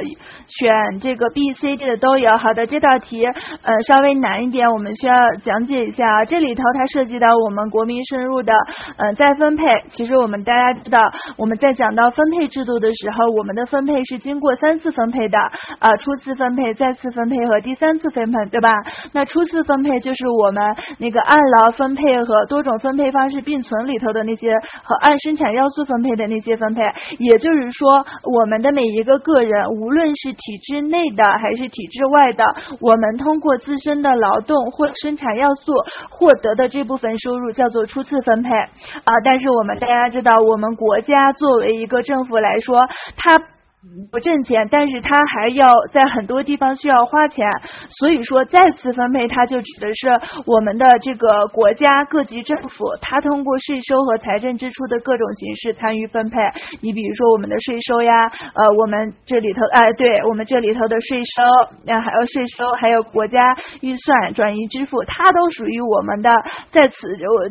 [0.45, 2.37] 选这个 B、C、D 的都有。
[2.37, 6.25] 好的，这道题呃稍微难一点，我们需要讲解一下啊。
[6.25, 8.51] 这里头它涉及到我们国民收入的
[8.97, 9.63] 呃再分配。
[9.91, 10.99] 其实我们大家知道，
[11.37, 15.39] 我们在讲到分配制度的时候，我们的分配是经过三次分配的
[15.79, 18.69] 啊，初次分配、再次分配和第三次分配，对吧？
[19.13, 20.61] 那初次分配就是我们
[20.97, 24.53] 那个按劳分配和多种分配方式并存里头的那些
[24.83, 26.81] 和按生产要素分配的那些分配，
[27.17, 32.43] 也就是说，我们的每一个个人，无论是体制内的还是体制外的，
[32.79, 35.73] 我们通过自身的劳动或生产要素
[36.09, 39.13] 获得的这部分收入叫做初次分配啊。
[39.23, 42.79] 但是我们大家知道，我们国家作为一个政府来说，
[43.17, 43.39] 它。
[44.11, 47.47] 不挣钱，但是他还要在很多地方需要花钱，
[47.97, 50.09] 所以说再次分配，它就指的是
[50.45, 56.37] 我们的这个国家各级政府，它通过税收和财政支出的各种形式参与分配。
[56.81, 61.43] 你比如说我们的税收呀，呃，我们这里头，哎，对我们这里头的税收，
[61.85, 66.29] 那还有税收，还有国家预算转移支付，它都属于我们的
[66.71, 66.97] 再次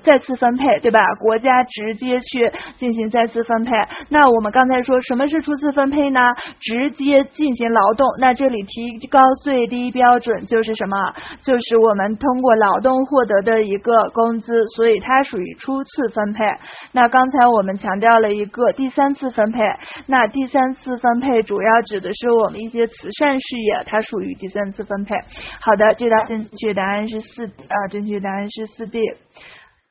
[0.02, 1.00] 再次分配，对吧？
[1.22, 3.72] 国家直接去进行再次分配。
[4.10, 6.17] 那我们刚才说什么是初次分配呢？
[6.60, 10.96] 直接进行劳动，那这里提高最低标准就是什么？
[11.42, 16.44] 就是我们通过劳动获得的一个工资，所以它属于初次分配。
[16.92, 19.60] 那刚才我们强调了一个第三次分配，
[20.06, 25.14] 那第三次分配主要指的是我们一些慈善事业，它属于第三次分配。
[25.60, 28.98] 好的，这道正确答案是四啊，正确答案是四 B。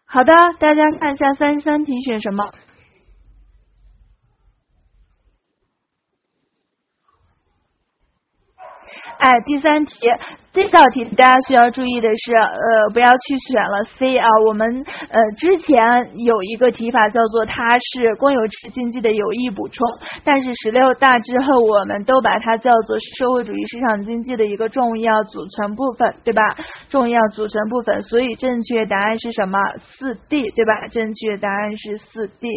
[0.06, 2.46] 好的，大家看一下三十三题选什么？
[9.20, 10.08] 哎，第三题，
[10.54, 14.28] 这道题大家需要注意的是，呃，不要去选了 C 啊。
[14.46, 15.84] 我们呃之前
[16.24, 19.88] 有一个提法叫做它是公有制经济的有益补充，
[20.24, 26.56] 但是十六大之后，我们都把它叫做社会主义市场经济的一个重要组成部分，对吧？
[26.90, 29.58] 重要组成部分，所以正确答案是什么？
[29.80, 30.88] 四 D，对吧？
[30.92, 32.50] 正确答案是四 D。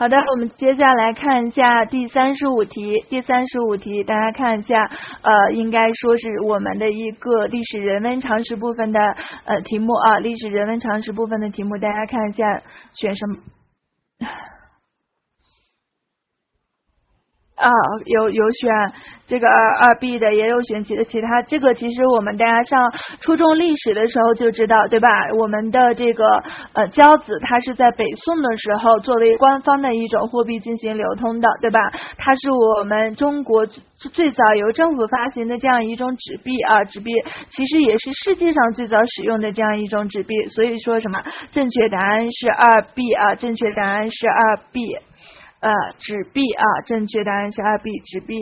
[0.00, 3.04] 好的，我们接下来看一下第三十五题。
[3.10, 4.90] 第三十五题，大家看一下，
[5.20, 8.98] 呃，应该说是我们的一个历史人文常识部分的
[9.44, 12.62] 呃题目啊，历史人文常识部分的题目，大家看一下
[12.94, 13.36] 选什么。
[17.60, 17.70] 啊，
[18.06, 18.70] 有有选
[19.26, 21.42] 这个二二 B 的，也有选其的其他。
[21.42, 22.90] 这个其实我们大家上
[23.20, 25.08] 初中历史的时候就知道，对吧？
[25.38, 26.24] 我们的这个
[26.72, 31.78] 呃交子，它是在北宋的时候作为官方的一种货币进行流通的，对吧？
[32.16, 37.12] 它是我们中国最早由政府发行的这样一种纸币啊，纸币
[37.50, 40.34] 其实也是世界上最早使用的这样一种纸币。
[40.48, 41.20] 所以说什么？
[41.50, 44.96] 正确答案是二 B 啊，正确答案是二 B。
[45.60, 48.34] 呃，纸币啊，正确答案是二 B 纸币。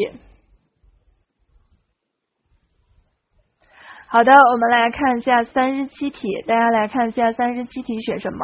[4.06, 8.38] 好的，我们来看一下三十七题，大家来看一下三十七题选什么。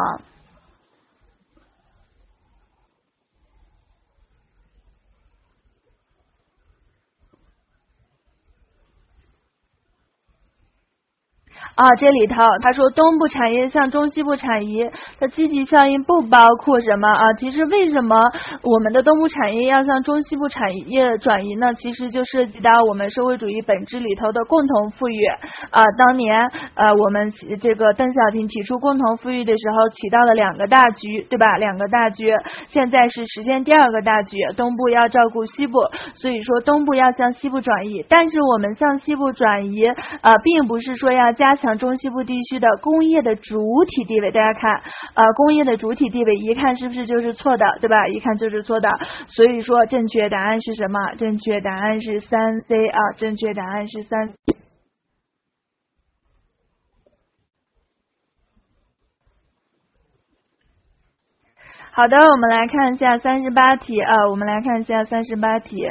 [11.74, 17.32] 啊，这里头他说东部产业向中西部产业的积极效应不包括什么啊？
[17.34, 18.16] 其实为什么
[18.62, 21.74] 我们的东部产业要向中西部产业转移呢？
[21.74, 25.24] 其实就涉及到我们社会主义本质里头的共同富裕
[25.70, 25.82] 啊。
[25.98, 31.56] 当年呃我们这个邓小平提出共同富裕的时候，提到了两个大局，对吧？
[31.56, 32.32] 两个大局，
[32.68, 35.78] 现在是实现第二个大局，东部要照顾西部，
[36.14, 38.04] 所以说东部要向西部转移。
[38.08, 39.86] 但是我们向西部转移
[40.20, 41.74] 啊，并不是说要加强。
[41.76, 44.80] 中西部地区的工业的主体地位，大家看，
[45.14, 48.06] 呃，工业的主体地位一看是不是就是错的，对吧？
[48.06, 48.88] 一看就是错的，
[49.26, 51.14] 所以说正确答案是什么？
[51.16, 54.34] 正确答案是三 C 啊，正确答案是三。
[61.90, 65.84] 好的，我们来看一下三十八题啊，我们来看一下三十八题。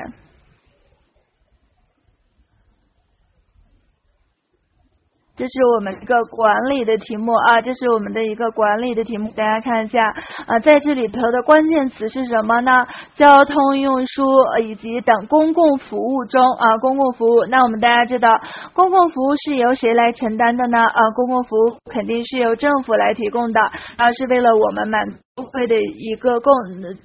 [5.36, 10.06] 这是我们一个管理的题目啊，这是我们的一个管理的题目，大家看一下
[10.46, 12.86] 啊，在这里头的关键词是什么呢？
[13.16, 14.24] 交通运输
[14.62, 17.46] 以及等公共服务中啊，公共服务。
[17.50, 18.40] 那我们大家知道，
[18.74, 20.78] 公共服务是由谁来承担的呢？
[20.78, 23.60] 啊，公共服务肯定是由政府来提供的，
[23.98, 25.02] 啊，是为了我们满。
[25.36, 26.54] 会的一个共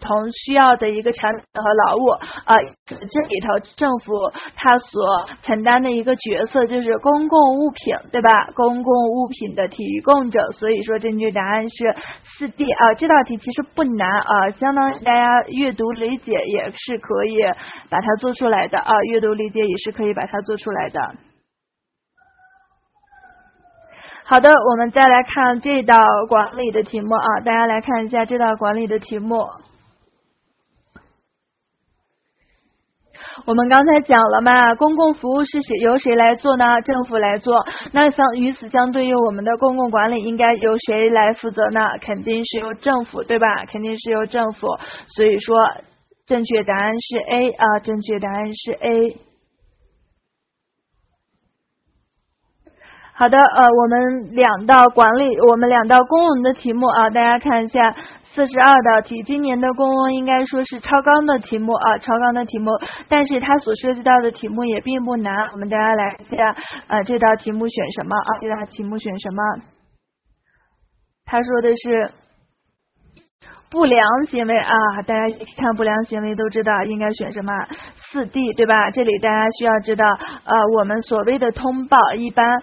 [0.00, 2.08] 同需要的一个产品和劳务
[2.44, 2.54] 啊，
[2.86, 4.12] 这里头政府
[4.54, 8.30] 它所承担的一个角色就是公共物品，对吧？
[8.54, 11.94] 公共物品的提供者，所以说正确答案是
[12.36, 12.94] 四 D 啊。
[12.94, 17.38] 这道题其实不难啊，相当于大家阅读理解也是可以
[17.88, 21.00] 把它做出来的啊，阅读理解也是可以把它做出来的。
[24.30, 25.98] 好的，我们再来看这道
[26.28, 29.46] 管理的题目啊，大家来看一下这道管理的题目。
[33.46, 36.82] 我们刚才讲了嘛，公共服务是谁由谁来做呢？
[36.82, 37.64] 政府来做。
[37.92, 41.96] 那相与此相对应，我们的公共管理应该由谁来负责呢？
[41.98, 43.64] 肯定是由政府，对吧？
[43.64, 44.66] 肯定是由政府。
[45.06, 45.56] 所以说，
[46.26, 49.16] 正确答案是 A 啊，正确答案是 A。
[53.18, 57.92] 好的，呃，我们两道管理，我们两道公文的题目啊，大家看一下
[58.32, 59.20] 四十二道题。
[59.24, 62.70] 今年的公文应该说是超纲的题目啊，超纲的题目，
[63.08, 65.34] 但是它所涉及到的题目也并不难。
[65.50, 66.56] 我们大家来看一下，
[66.86, 68.38] 呃，这道题目选什么啊？
[68.40, 69.42] 这道题目选什么？
[71.24, 72.12] 他说的是
[73.68, 77.52] 不良行为啊，大家看不良行为都知道应该选什么
[77.96, 78.92] 四 D 对吧？
[78.92, 82.62] 这里大家需要知道，呃，我们所谓的通报一般。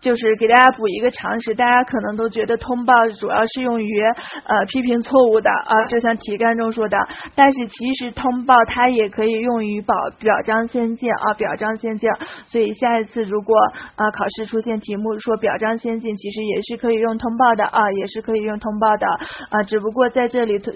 [0.00, 4.02] 就是给大家补一个常识，大家可能都觉得通报主要是用于
[4.44, 6.96] 呃批评错误的啊，就像题干中说的。
[7.34, 12.08] 但是其实通报它也可以用于保表彰先进啊，表彰先进。
[12.46, 13.56] 所以下一次如果
[13.96, 19.06] 啊考试出现题目说表彰先进，其实也是可以用通报的啊，也是可以用通报的
[19.50, 19.62] 啊。
[19.64, 20.72] 只不过在这里呃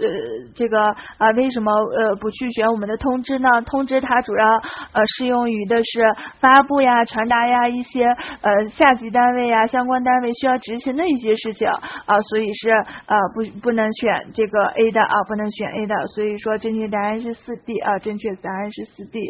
[0.57, 0.81] 这个
[1.19, 3.49] 啊为什么呃不去选我们的通知呢？
[3.67, 4.47] 通知它主要
[4.93, 6.01] 呃适用于的是
[6.41, 8.03] 发布呀、传达呀一些
[8.41, 9.12] 呃下级。
[9.13, 19.21] 单位呀，相关单位需要执行的一些事情啊，所以是呃不不能选这个 A 的啊，不能选 A 的，所以说正确答案是四 D 啊，正确答案是四 D。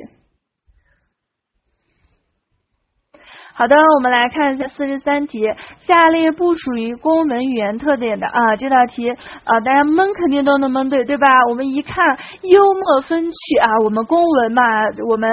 [3.55, 5.47] 好的，我们来看一下四十三题，
[5.81, 11.27] 下列不属于公文语言特点的啊，这道题啊，大家蒙肯定都能蒙对，对吧？
[11.49, 14.63] 我们一看幽默风趣啊，我们公文嘛，
[15.09, 15.31] 我们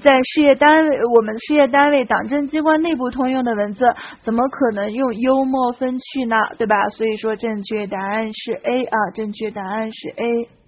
[0.00, 3.86] 在事业单位，我们事业单位党政机关内部通用的文字，
[4.22, 6.36] 怎么可能用幽默风趣呢？
[6.58, 6.88] 对吧？
[6.90, 10.63] 所以说正确答案是 A 啊，正确答案是 A。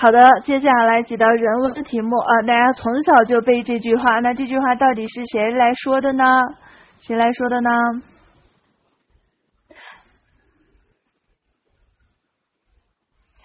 [0.00, 6.24] 好的，接下来几道人文的题目啊，大家从小就背这句话，那这句话到底是谁来说的呢？
[7.00, 7.70] 谁来说的呢？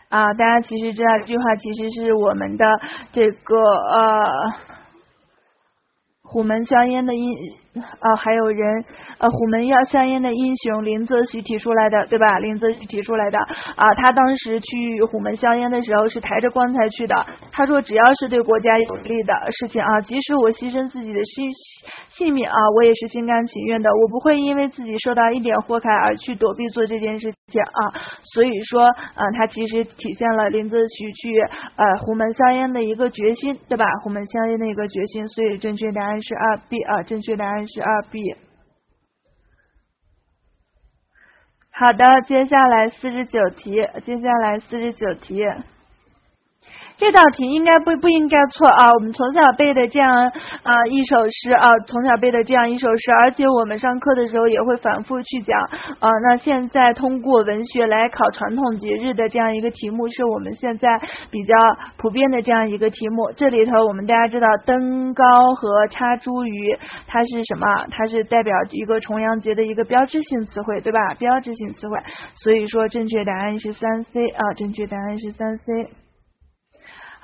[0.09, 2.63] 啊，大家其实知道这句话其实是我们的
[3.11, 4.53] 这个呃
[6.21, 7.33] 虎门销烟的音。
[7.75, 8.85] 啊，还有人，
[9.17, 12.37] 呃，虎门要香烟的英雄林则徐提出来的，对吧？
[12.37, 17.15] 林则徐提出来的啊，他当时去虎门香烟的时候是抬着棺材去的。
[17.51, 21.49] 他说，只要是对国家有利的事情啊，即使我牺牲自己的性
[22.09, 23.89] 性命啊，我也是心甘情愿的。
[23.89, 27.81] 我不会因为自己受到一点祸害而去躲避做这件事情啊。
[28.35, 31.39] 所以说，啊，他其实体现了林则徐去
[31.75, 33.85] 呃虎门香烟的一个决心，对吧？
[34.03, 35.27] 虎门香烟的一个决心。
[35.27, 37.62] 所以正确答案是二 B 啊，正确答案。
[37.67, 38.35] 是二 B。
[41.71, 45.43] 好的，接下来四十九题，接下来四十九题。
[46.95, 48.91] 这道题应该不不应该错啊？
[48.93, 50.29] 我们从小背的这样
[50.63, 55.59] 啊一首诗啊，从小背的这样一首诗，而且我们上课的时候也会反复去讲
[55.99, 56.09] 啊。
[56.29, 60.87] 那现在通过文学来考传统节日的这样一个题目，是我们现在
[61.31, 61.55] 比较
[61.97, 63.31] 普遍的这样一个题目。
[63.35, 66.77] 这里头我们大家知道登高和插茱萸，
[67.07, 67.67] 它是什么？
[67.91, 71.15] 它是代表一个重阳节的一个标志性词汇，对吧？
[71.15, 71.99] 标志性词汇。
[72.35, 76.02] 所以说正确答案是三 C 啊，正确答案是三 C。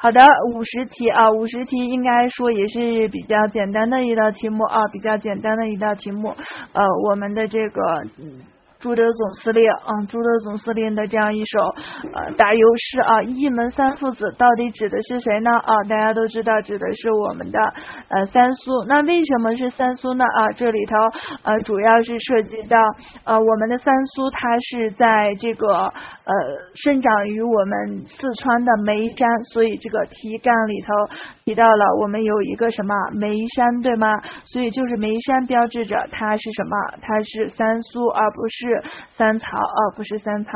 [0.02, 6.30] 好的，五十题啊，五十题应该说也是比较简单的一道题目啊，比较简单的一道题目，
[6.72, 8.04] 呃，我们的这个。
[8.80, 11.60] 朱德总司令，嗯，朱德总司令的这样一首
[12.14, 15.52] 呃打油诗啊，一门三父子到底指的是谁呢？
[15.52, 17.60] 啊，大家都知道指的是我们的
[18.08, 18.72] 呃三苏。
[18.88, 20.24] 那为什么是三苏呢？
[20.24, 20.96] 啊，这里头
[21.44, 22.78] 呃主要是涉及到
[23.26, 26.34] 呃我们的三苏，它是在这个呃
[26.74, 30.88] 生长于我们四川的眉山，所以这个题干里头
[31.44, 34.08] 提到了我们有一个什么眉山，对吗？
[34.46, 36.78] 所以就是眉山标志着它是什么？
[37.02, 38.69] 它是三苏，而不是。
[38.70, 38.84] 是
[39.16, 40.52] 三曹哦，不是三曹。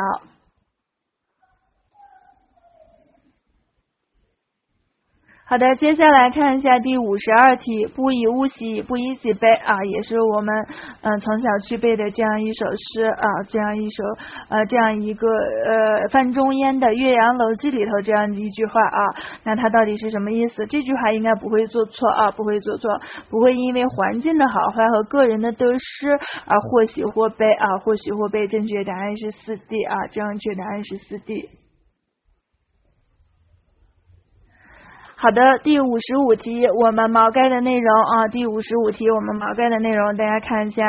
[5.54, 10.51] 好的，接下来看一下第五十二题，不以物喜，不以己悲啊，也是我们
[11.04, 14.04] 嗯从小去背的这样一首诗啊，这样一首
[14.49, 20.66] 呃这样一个呃范仲淹的《岳阳楼记》里头这样一句话啊，那它到底是什么意思？
[20.66, 22.99] 这句话应该不会做错啊，不会做错，
[23.30, 26.10] 不会因为环境的好坏和个人的得失
[26.47, 28.47] 而或喜或悲啊，或喜或悲。
[28.47, 31.47] 正确答案是四 D 啊，正确答案是四 D。
[35.24, 40.84] 好的，第五十五题，我们毛概的内容啊，第五十五题，我们毛概的内容，大家看一下。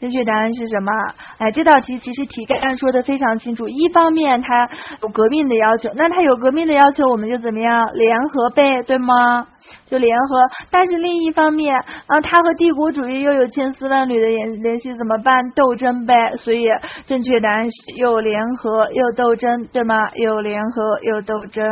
[0.00, 0.92] 正确答案是什么？
[1.38, 3.66] 哎，这道题其实题干说的非常清楚。
[3.68, 4.68] 一方面它
[5.00, 9.46] 有革命的要求，那它有革命的要求，我们就怎么样联合呗，对吗？
[9.86, 10.50] 就联合。
[10.70, 11.74] 但是另一方面
[12.06, 15.34] 啊，它和帝国主义又有千丝万缕的联联系，怎么办？
[15.54, 16.14] 斗争呗。
[16.36, 16.64] 所以
[17.06, 19.96] 正确答案是又联合又斗争，对吗？
[20.16, 21.64] 又联合又斗争。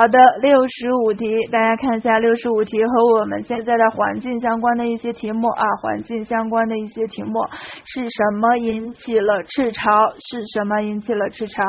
[0.00, 7.38] 好的，六十五题，大家看一下六十五题和我们现在的环境相关的一些题目啊，环境相关的一些题目
[7.84, 10.08] 是什么引起了赤潮？
[10.18, 11.62] 是什么引起了赤潮？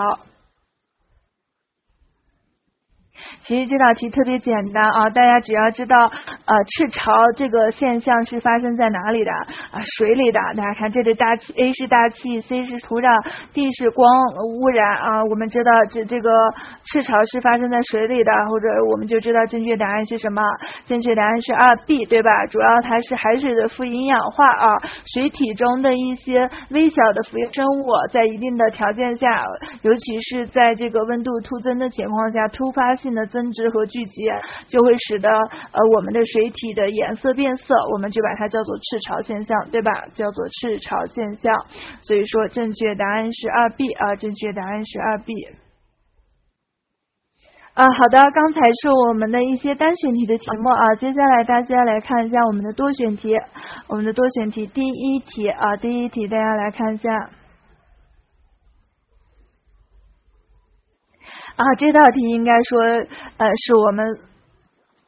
[3.41, 6.11] 其实这道题特别简单啊，大家只要知道
[6.45, 14.07] 呃赤潮这个现象是发生在哪里的啊水里的，大家看这里大气 A 是大气，C 是土壤，D 是光
[14.59, 16.29] 污染啊，我们知道这这个
[16.85, 20.41] 赤潮是发生在水里的，或者我们就知道正确答案是什么？
[20.85, 22.45] 正确答案是二 B 对吧？
[22.47, 24.77] 主要它是海水的富营养化啊，
[25.13, 29.43] 水体中的一些微小的浮游生物在一定的条件下，
[29.81, 33.21] 尤其是在这个温度突增的情况下，突发性的。
[33.31, 34.25] 增殖和聚集
[34.67, 39.89] 就会使得呃我们的水体的颜色变色，我们就把它叫做赤潮现象，对吧？
[40.13, 41.53] 叫做赤潮现象。
[42.01, 45.33] 所以说正确答案是二 B 啊，正确答案是二 B。
[47.73, 53.33] 啊，好的，刚才是我们的一些单选题的题目啊，接下来大家来看一下我们的多选题。
[53.87, 57.29] 我们的多选题第一题啊，第一题大家来看一下。
[61.55, 62.79] 啊，这道题应该说，
[63.37, 64.05] 呃，是我们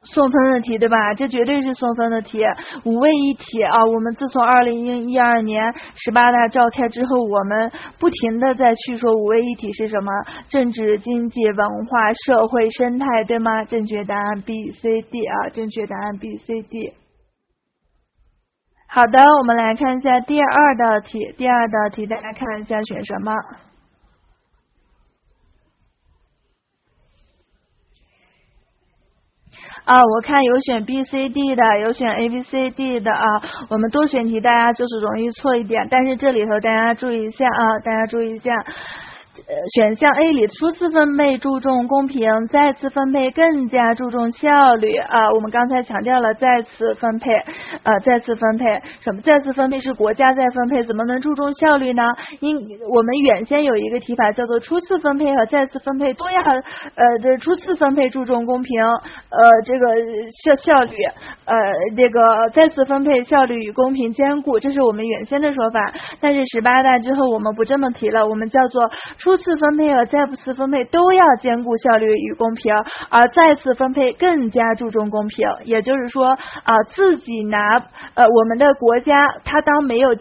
[0.03, 1.13] 送分的题，对吧？
[1.13, 2.39] 这绝对是送分的题，
[2.83, 3.85] 五位一体啊！
[3.85, 10.11] 我们自从二零一二年十八大召开之后，我们不停的在去说五位一体是什么？
[10.49, 13.63] 政治、经济、文化、社会、生态，对吗？
[13.63, 15.49] 正确答案 B、C、D 啊！
[15.53, 16.93] 正确答案 B、C、D。
[18.89, 23.31] 好的，我们来看一下第二道题，第二道题大家看一下选什么？
[29.85, 33.25] 啊，我看有选 B、C、D 的，有选 A、B、C、D 的啊。
[33.69, 38.51] 我们多选题，大家就是容易错一点，但是这里头大家注意一下啊，大家注意一下。
[39.35, 45.31] 呃，选项 A 里初次分配注重公平，再次分配更加注重效率啊。
[45.33, 47.31] 我们刚才强调了再次分配，
[47.81, 48.65] 呃，再次分配
[49.01, 49.19] 什么？
[49.21, 52.03] 再次分配是国家在分配，怎么能注重效率呢？
[52.41, 52.55] 因
[52.87, 59.87] 我们原先有一个提法叫做初次分配和再次分配都要呃，这初次分配注重公平，呃，这个
[60.43, 60.95] 效效率，
[61.45, 61.55] 呃，
[61.97, 65.91] 这个再次分配效率与公平兼顾，这是我们原先的说法。
[66.21, 68.83] 但是十八大之后我们不这么提了，我们叫做。
[69.23, 72.75] 初次分配和再次分配都要兼顾效率与公平，
[73.09, 75.47] 而再次分配更加注重公平。
[75.63, 77.79] 也就是说，啊，自己拿
[78.15, 79.13] 呃我们的国家，
[79.45, 80.13] 它当没有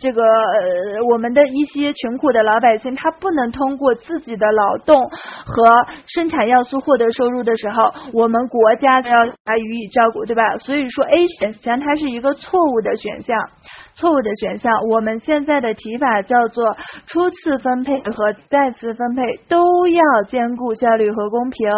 [0.00, 10.56] 这个呃我们的一些穷苦的老百姓，他不能通过自己的劳动和生产要素获得收入的时候，我们国家要来予以照顾，对吧？
[10.58, 13.38] 所以说 A 选项它是一个错误的选项。
[13.96, 16.64] 错误的选项，我们现在的提法叫做
[17.06, 21.68] 初次分配和再次分配都要兼顾效率和公平，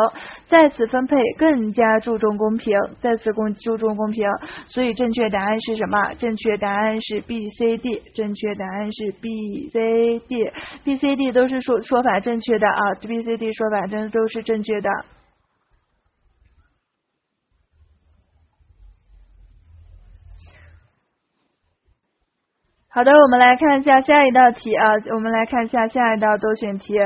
[0.47, 4.29] 再次分配更加注重公平，再次公注重公平，
[4.67, 6.15] 所以正确答案是什么？
[6.15, 14.89] 正确答案是 B、C、D，正确答案是 B、C、D，B、C、D 都是说说法正确的啊，B、C、D 说法真都是正确的。
[22.89, 26.99] 好的，我们来看一下下一道题啊，我们来看一下下一道多选题。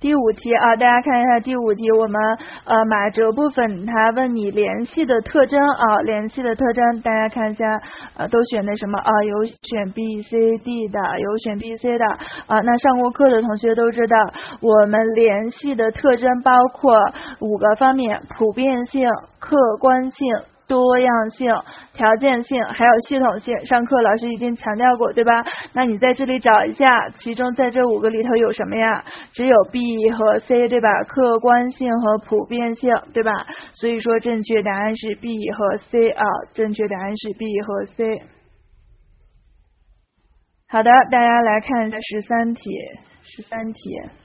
[0.00, 2.18] 第五题啊，大家看一下第五题，我们
[2.64, 7.66] 呃马哲部分，他问你联系的特征啊，联系的特征，大家看一下
[8.16, 9.10] 呃都选的什么啊？
[9.24, 12.06] 有选 B、C、D 的，有选 B、C 的
[12.46, 12.60] 啊。
[12.60, 14.16] 那上过课的同学都知道，
[14.62, 16.96] 我们联系的特征包括
[17.40, 19.06] 五个方面：普遍性、
[19.38, 20.26] 客观性。
[20.70, 21.52] 多样性、
[21.92, 23.52] 条件性，还有系统性。
[23.64, 25.32] 上课老师已经强调过，对吧？
[25.72, 29.04] 那你在这里找一下，其中在这五个里头有什么呀？
[29.32, 29.80] 只有 B
[30.12, 30.88] 和 C，对吧？
[31.02, 33.32] 客观性和普遍性，对吧？
[33.72, 38.22] 所以说正确答案是 B 和 C 啊，正确答案是 B 和 C。
[40.68, 42.62] 好的，大家来看一下十三题，
[43.22, 44.19] 十三题。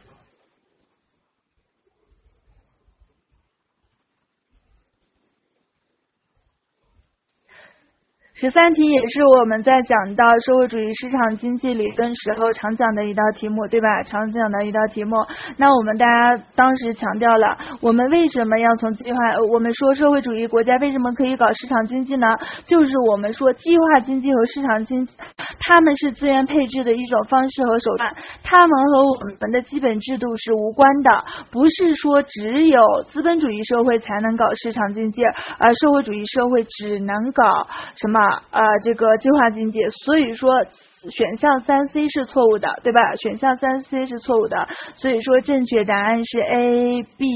[8.37, 14.03] 十三题也是我们在讲到社会主义市场经济理论时候常讲的一道题目，对吧？
[14.03, 15.15] 常讲的一道题目。
[15.55, 19.17] 那我们大家当时强调了，我们为什么要从计划？
[19.53, 22.27] 我们说社会主义国家为什么可以搞市场经济呢？
[22.65, 25.13] 就是我们说计划经济和市场经济，
[25.61, 28.13] 他们是资源配置的一种方式和手段，
[28.43, 31.23] 他们和我们的基本制度是无关的，
[31.53, 35.23] 不是说只有资本主义社会才能搞市场经济，
[35.57, 37.65] 而社会主义社会只能搞
[37.95, 38.24] 什么？
[38.25, 40.63] 啊，这个计划经济，所以说
[41.09, 43.15] 选项三 C 是错误的，对吧？
[43.15, 47.27] 选项三 C 是错误的，所以说正确答案是 A B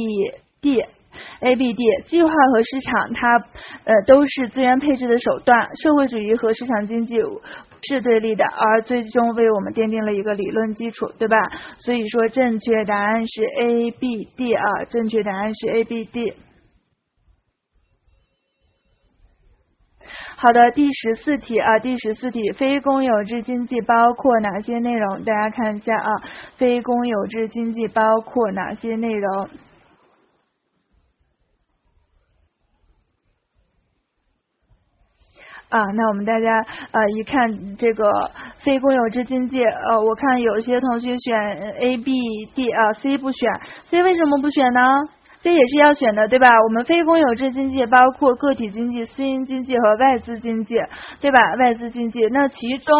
[0.62, 1.84] D，A B D。
[2.06, 3.38] 计划和市场它
[3.86, 7.18] 呃都是资源配置的手段，社会主义和市场经济
[7.88, 11.38] 是对立的，而最终为我们奠定了一个理论基础，对吧？
[11.78, 16.34] 所以说正确答案是 A B D 啊，正确答案是 A B D。
[20.42, 25.26] 好的，第十四题啊，第十四题，非公有制经济包括哪些内容？
[25.26, 26.10] 大家看一下啊，
[26.56, 29.50] 非公有制经济包括哪些内容？
[35.68, 41.38] 啊，那我们大家呃一看这个非公有制经济，呃，我看有些同学选
[41.82, 42.14] A、B、
[42.56, 43.52] D 啊，C 不选
[43.90, 44.80] ，C 为什么不选呢？
[45.42, 46.50] 这也是要选的，对吧？
[46.68, 50.76] 我们非公有制经济包括个体经济、私营经济和外资经济，
[51.22, 51.40] 对吧？
[51.58, 52.94] 外资经济，那其中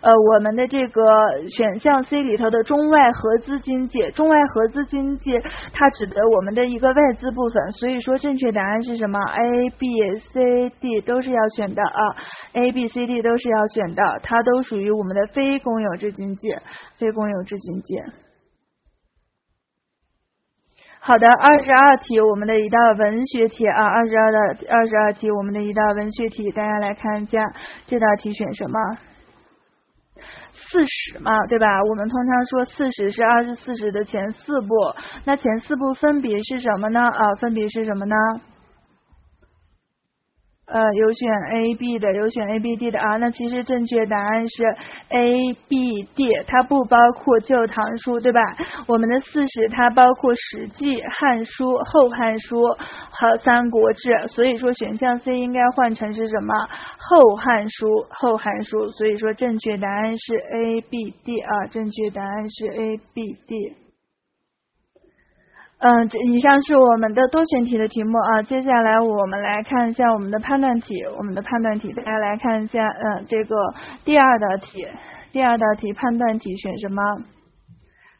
[0.00, 1.02] 呃，我们的这个
[1.48, 5.30] 选项 C 里头的中外合资经济，中外合资经济
[5.72, 9.86] 它指的我们的一个外资部分，所以说正确答案是什么？A、B、
[10.32, 12.16] C、D 都是要选的啊
[12.54, 16.48] ，A、B、C、D 都是要选的，它都属于我们的非公有制经济，
[16.98, 18.23] 非公有制经济。
[21.06, 24.38] 好的，二十二题，我们的一道文学题啊，二十二的
[24.70, 27.44] 二十二题，我们的一道文学题，大家来看一下
[27.86, 28.78] 这道题选什么？
[30.54, 31.66] 四史嘛，对吧？
[31.90, 34.68] 我们通常说四史是二十四史的前四部，
[35.26, 37.00] 那前四部分别是什么呢？
[37.02, 38.16] 啊，分别是什么呢？
[40.66, 43.18] 呃，有选 A、B 的，有选 A、B、D 的啊。
[43.18, 44.64] 那其实正确答案是
[45.10, 48.40] A、B、D，它不包括《旧唐书》，对吧？
[48.88, 52.56] 我们的四史它包括《史记》《汉书》《后汉书》
[53.10, 56.54] 和《三国志》，所以说选项 C 应该换成是什么？
[56.98, 63.83] 《后汉书》《后汉书》，所以说正确答案是 A、B、D 啊，正确答案是 A、B、D。
[65.86, 68.42] 嗯，这以上是我们的多选题的题目啊。
[68.42, 73.54] 接下来我们来看一下我们的判断题，我们的判断题，大家来看一下，嗯，这个
[74.02, 74.86] 第二道题，
[75.30, 77.02] 第二道题判断题选什么？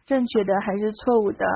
[0.05, 1.47] 正确的还是错误的？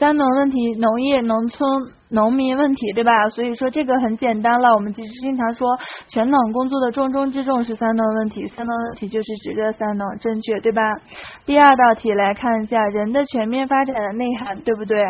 [0.00, 1.68] 三农问题，农业、农村。
[2.12, 3.28] 农民问题对吧？
[3.28, 4.74] 所以说这个很简单了。
[4.74, 5.78] 我们其实经常说
[6.08, 10.82] 全农工作的重中之重是三农问题，三农问题就是指这三农，正确对吧？
[11.46, 15.06] 第二道题来看一下人的全面发展的内涵，对不对？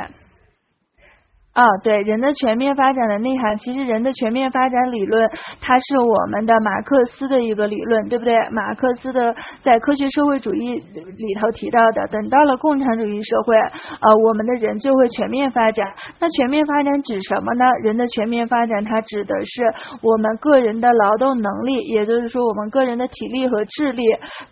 [1.53, 5.29] 啊，对，人的全面发展的内涵，其实人的全面发展理论，
[5.61, 8.33] 它是我们的马克思的一个理论，对不对？
[8.51, 15.91] 马克思的在科学社会主义里头提到的，等到了共产主义社会，呃，我们的人就会全面发展。
[16.21, 17.65] 那全面发展指什么呢？
[17.83, 19.65] 人的全面发展，它指的是
[20.03, 24.05] 我们个人的劳动能力，也就是说，我们个人的体力和智力，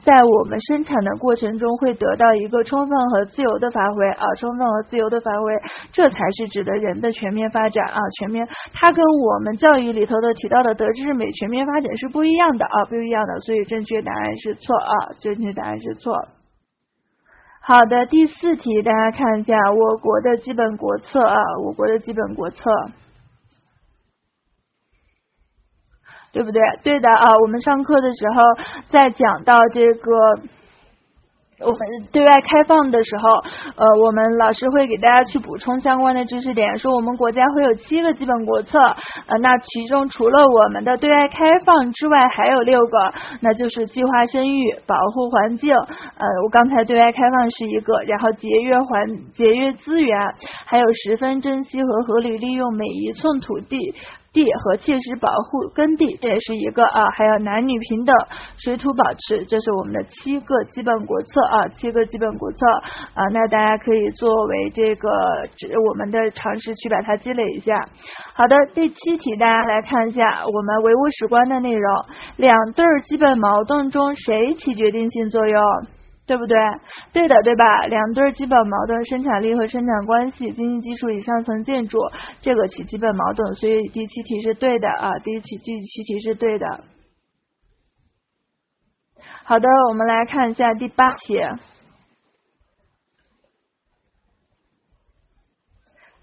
[0.03, 5.53] 在我们生产的过程中会得到一个充分和自由的发挥啊，充分和自由的发挥，
[5.93, 6.88] 这才是指的人。
[6.89, 16.29] 人的全面发展啊，全面，它跟我们教育里头的提到的德智美全面发展是不一样的啊，不一样的，所以正确答案是错啊，正确答案是错。
[17.61, 22.71] 好的，第四题，大家看一下我国的基本国策啊，我国的基本国策，
[26.33, 26.63] 对不对？
[26.83, 28.43] 对的啊，我们上课的时候
[28.89, 30.13] 在讲到这个。
[31.61, 31.79] 我们
[32.13, 33.29] 对外开放的时候，
[33.75, 50.17] 呃，我们老师会给大家去补充相关的知识点，说我们国家会有七个基本国策，呃，那其中除了我们的对外开放之外，还有六个，那就是计划生育、保护环境，呃，我刚才对外开放是一个，然后节约环节约资源，
[50.65, 53.95] 还有十分珍惜和合理利用每一寸土地。
[54.39, 58.15] 地和切实保护耕地，这也是一个啊，还有男女平等、
[58.57, 62.67] 水土保持，这是我们的七个基本国策啊，七个基本国策
[63.15, 65.11] 啊，那大家可以作为这个
[65.89, 67.89] 我们的常识去把它积累一下。
[68.35, 72.05] 好的，第七题大家来看一下我们唯物史观的内容，
[72.37, 75.61] 两对基本矛盾中谁起决定性作用？
[76.29, 76.57] 对不对？
[77.13, 77.83] 对的，对吧？
[77.87, 81.99] 两对基本矛盾，生产力和生产关系，经济基础与上层建筑，
[82.43, 86.85] 这个起基本矛盾，所以第七题是对的啊，第七第七题是对的。
[89.45, 91.41] 好的，我们来看一下第八题。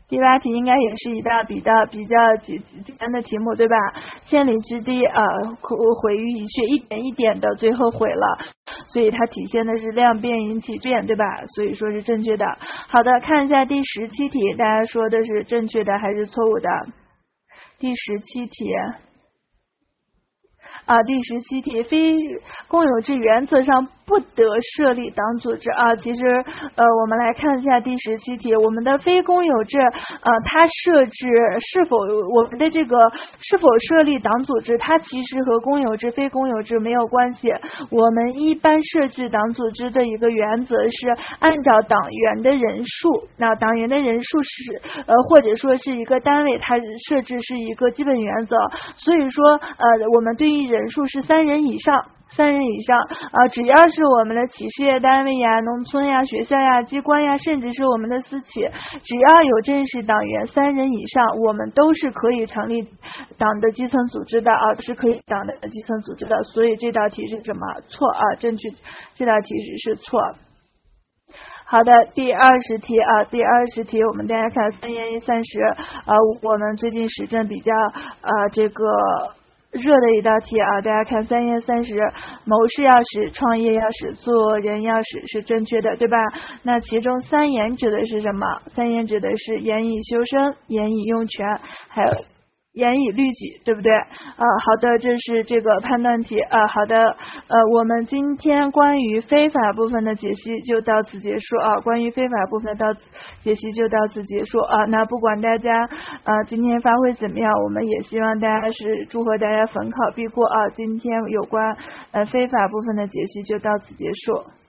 [0.07, 3.75] 第八题应该也是一道比较比较简简单的题目，对吧？
[4.25, 5.23] 千里之堤啊，
[5.59, 8.37] 毁于蚁穴，一点一点的，最后毁了，
[8.89, 11.25] 所以它体现的是量变引起变，对吧？
[11.55, 12.45] 所以说是正确的。
[12.87, 16.69] 好的，看一下第十七题，大家说的是正确的还是错误的？
[17.79, 18.71] 第十七题。
[20.85, 22.15] 啊，第十七题，非
[22.67, 24.43] 公有制原则上不得
[24.75, 25.95] 设立党组织啊。
[25.95, 26.27] 其实，
[26.75, 31.27] 呃，我们来看一下第十七题，我们的非公有制，呃，它设置
[31.59, 31.95] 是否
[32.35, 32.97] 我们的这个
[33.39, 37.47] 是否设立党组织，它其实和公有制、非公有制没有关系。
[37.89, 41.07] 我们一般设置党组织的一个原则是
[41.39, 46.77] 按照党员的人数，那党员的人数是呃，或者说是一个单位，它
[47.07, 48.57] 设置是一个基本原则。
[48.97, 50.65] 所以说，呃，我们对于。
[50.65, 51.95] 人数是三人以上，
[52.27, 58.67] 三人以上啊，只要是我们的企事业单位呀、农村呀、学校呀、机关呀，甚至是我们的私企，
[59.03, 62.81] 只要有正式党员三人以上，我们都是可以成立
[63.37, 66.43] 党的基层组织的啊，是可以党的基层组织的。
[66.43, 67.61] 所以这道题是什么？
[67.87, 68.69] 错啊，正确，
[69.13, 70.19] 这道题是是错。
[71.65, 78.83] 好的，第二十题啊，第二十题，我们大家看三言一三十啊，我们最近时政比较啊这个。
[79.75, 81.95] 热的一道题啊，大家看三月三十，
[82.45, 86.17] 谋事要使，创业要使，做人要使，是正确的，对吧？
[86.63, 88.61] 那其中三言指的是什么？
[88.75, 91.45] 三言指的是严以修身，严以用权，
[91.89, 92.34] 还有。
[92.75, 93.91] 严以律己，对不对？
[93.93, 96.67] 啊，好的，这是这个判断题啊。
[96.67, 96.97] 好的，
[97.47, 101.77] 呃，我们今天关于非法部分的解析就到此结束啊。
[101.79, 103.09] 关于非法部分到此
[103.39, 104.83] 解析就到此结束啊。
[104.89, 105.89] 那不管大家
[106.25, 110.69] 啊今天发挥怎么样，我们也希望大家是祝贺大家逢考必过啊。
[110.75, 111.77] 今天有关
[112.11, 114.64] 呃非法部分的解析就到此结束。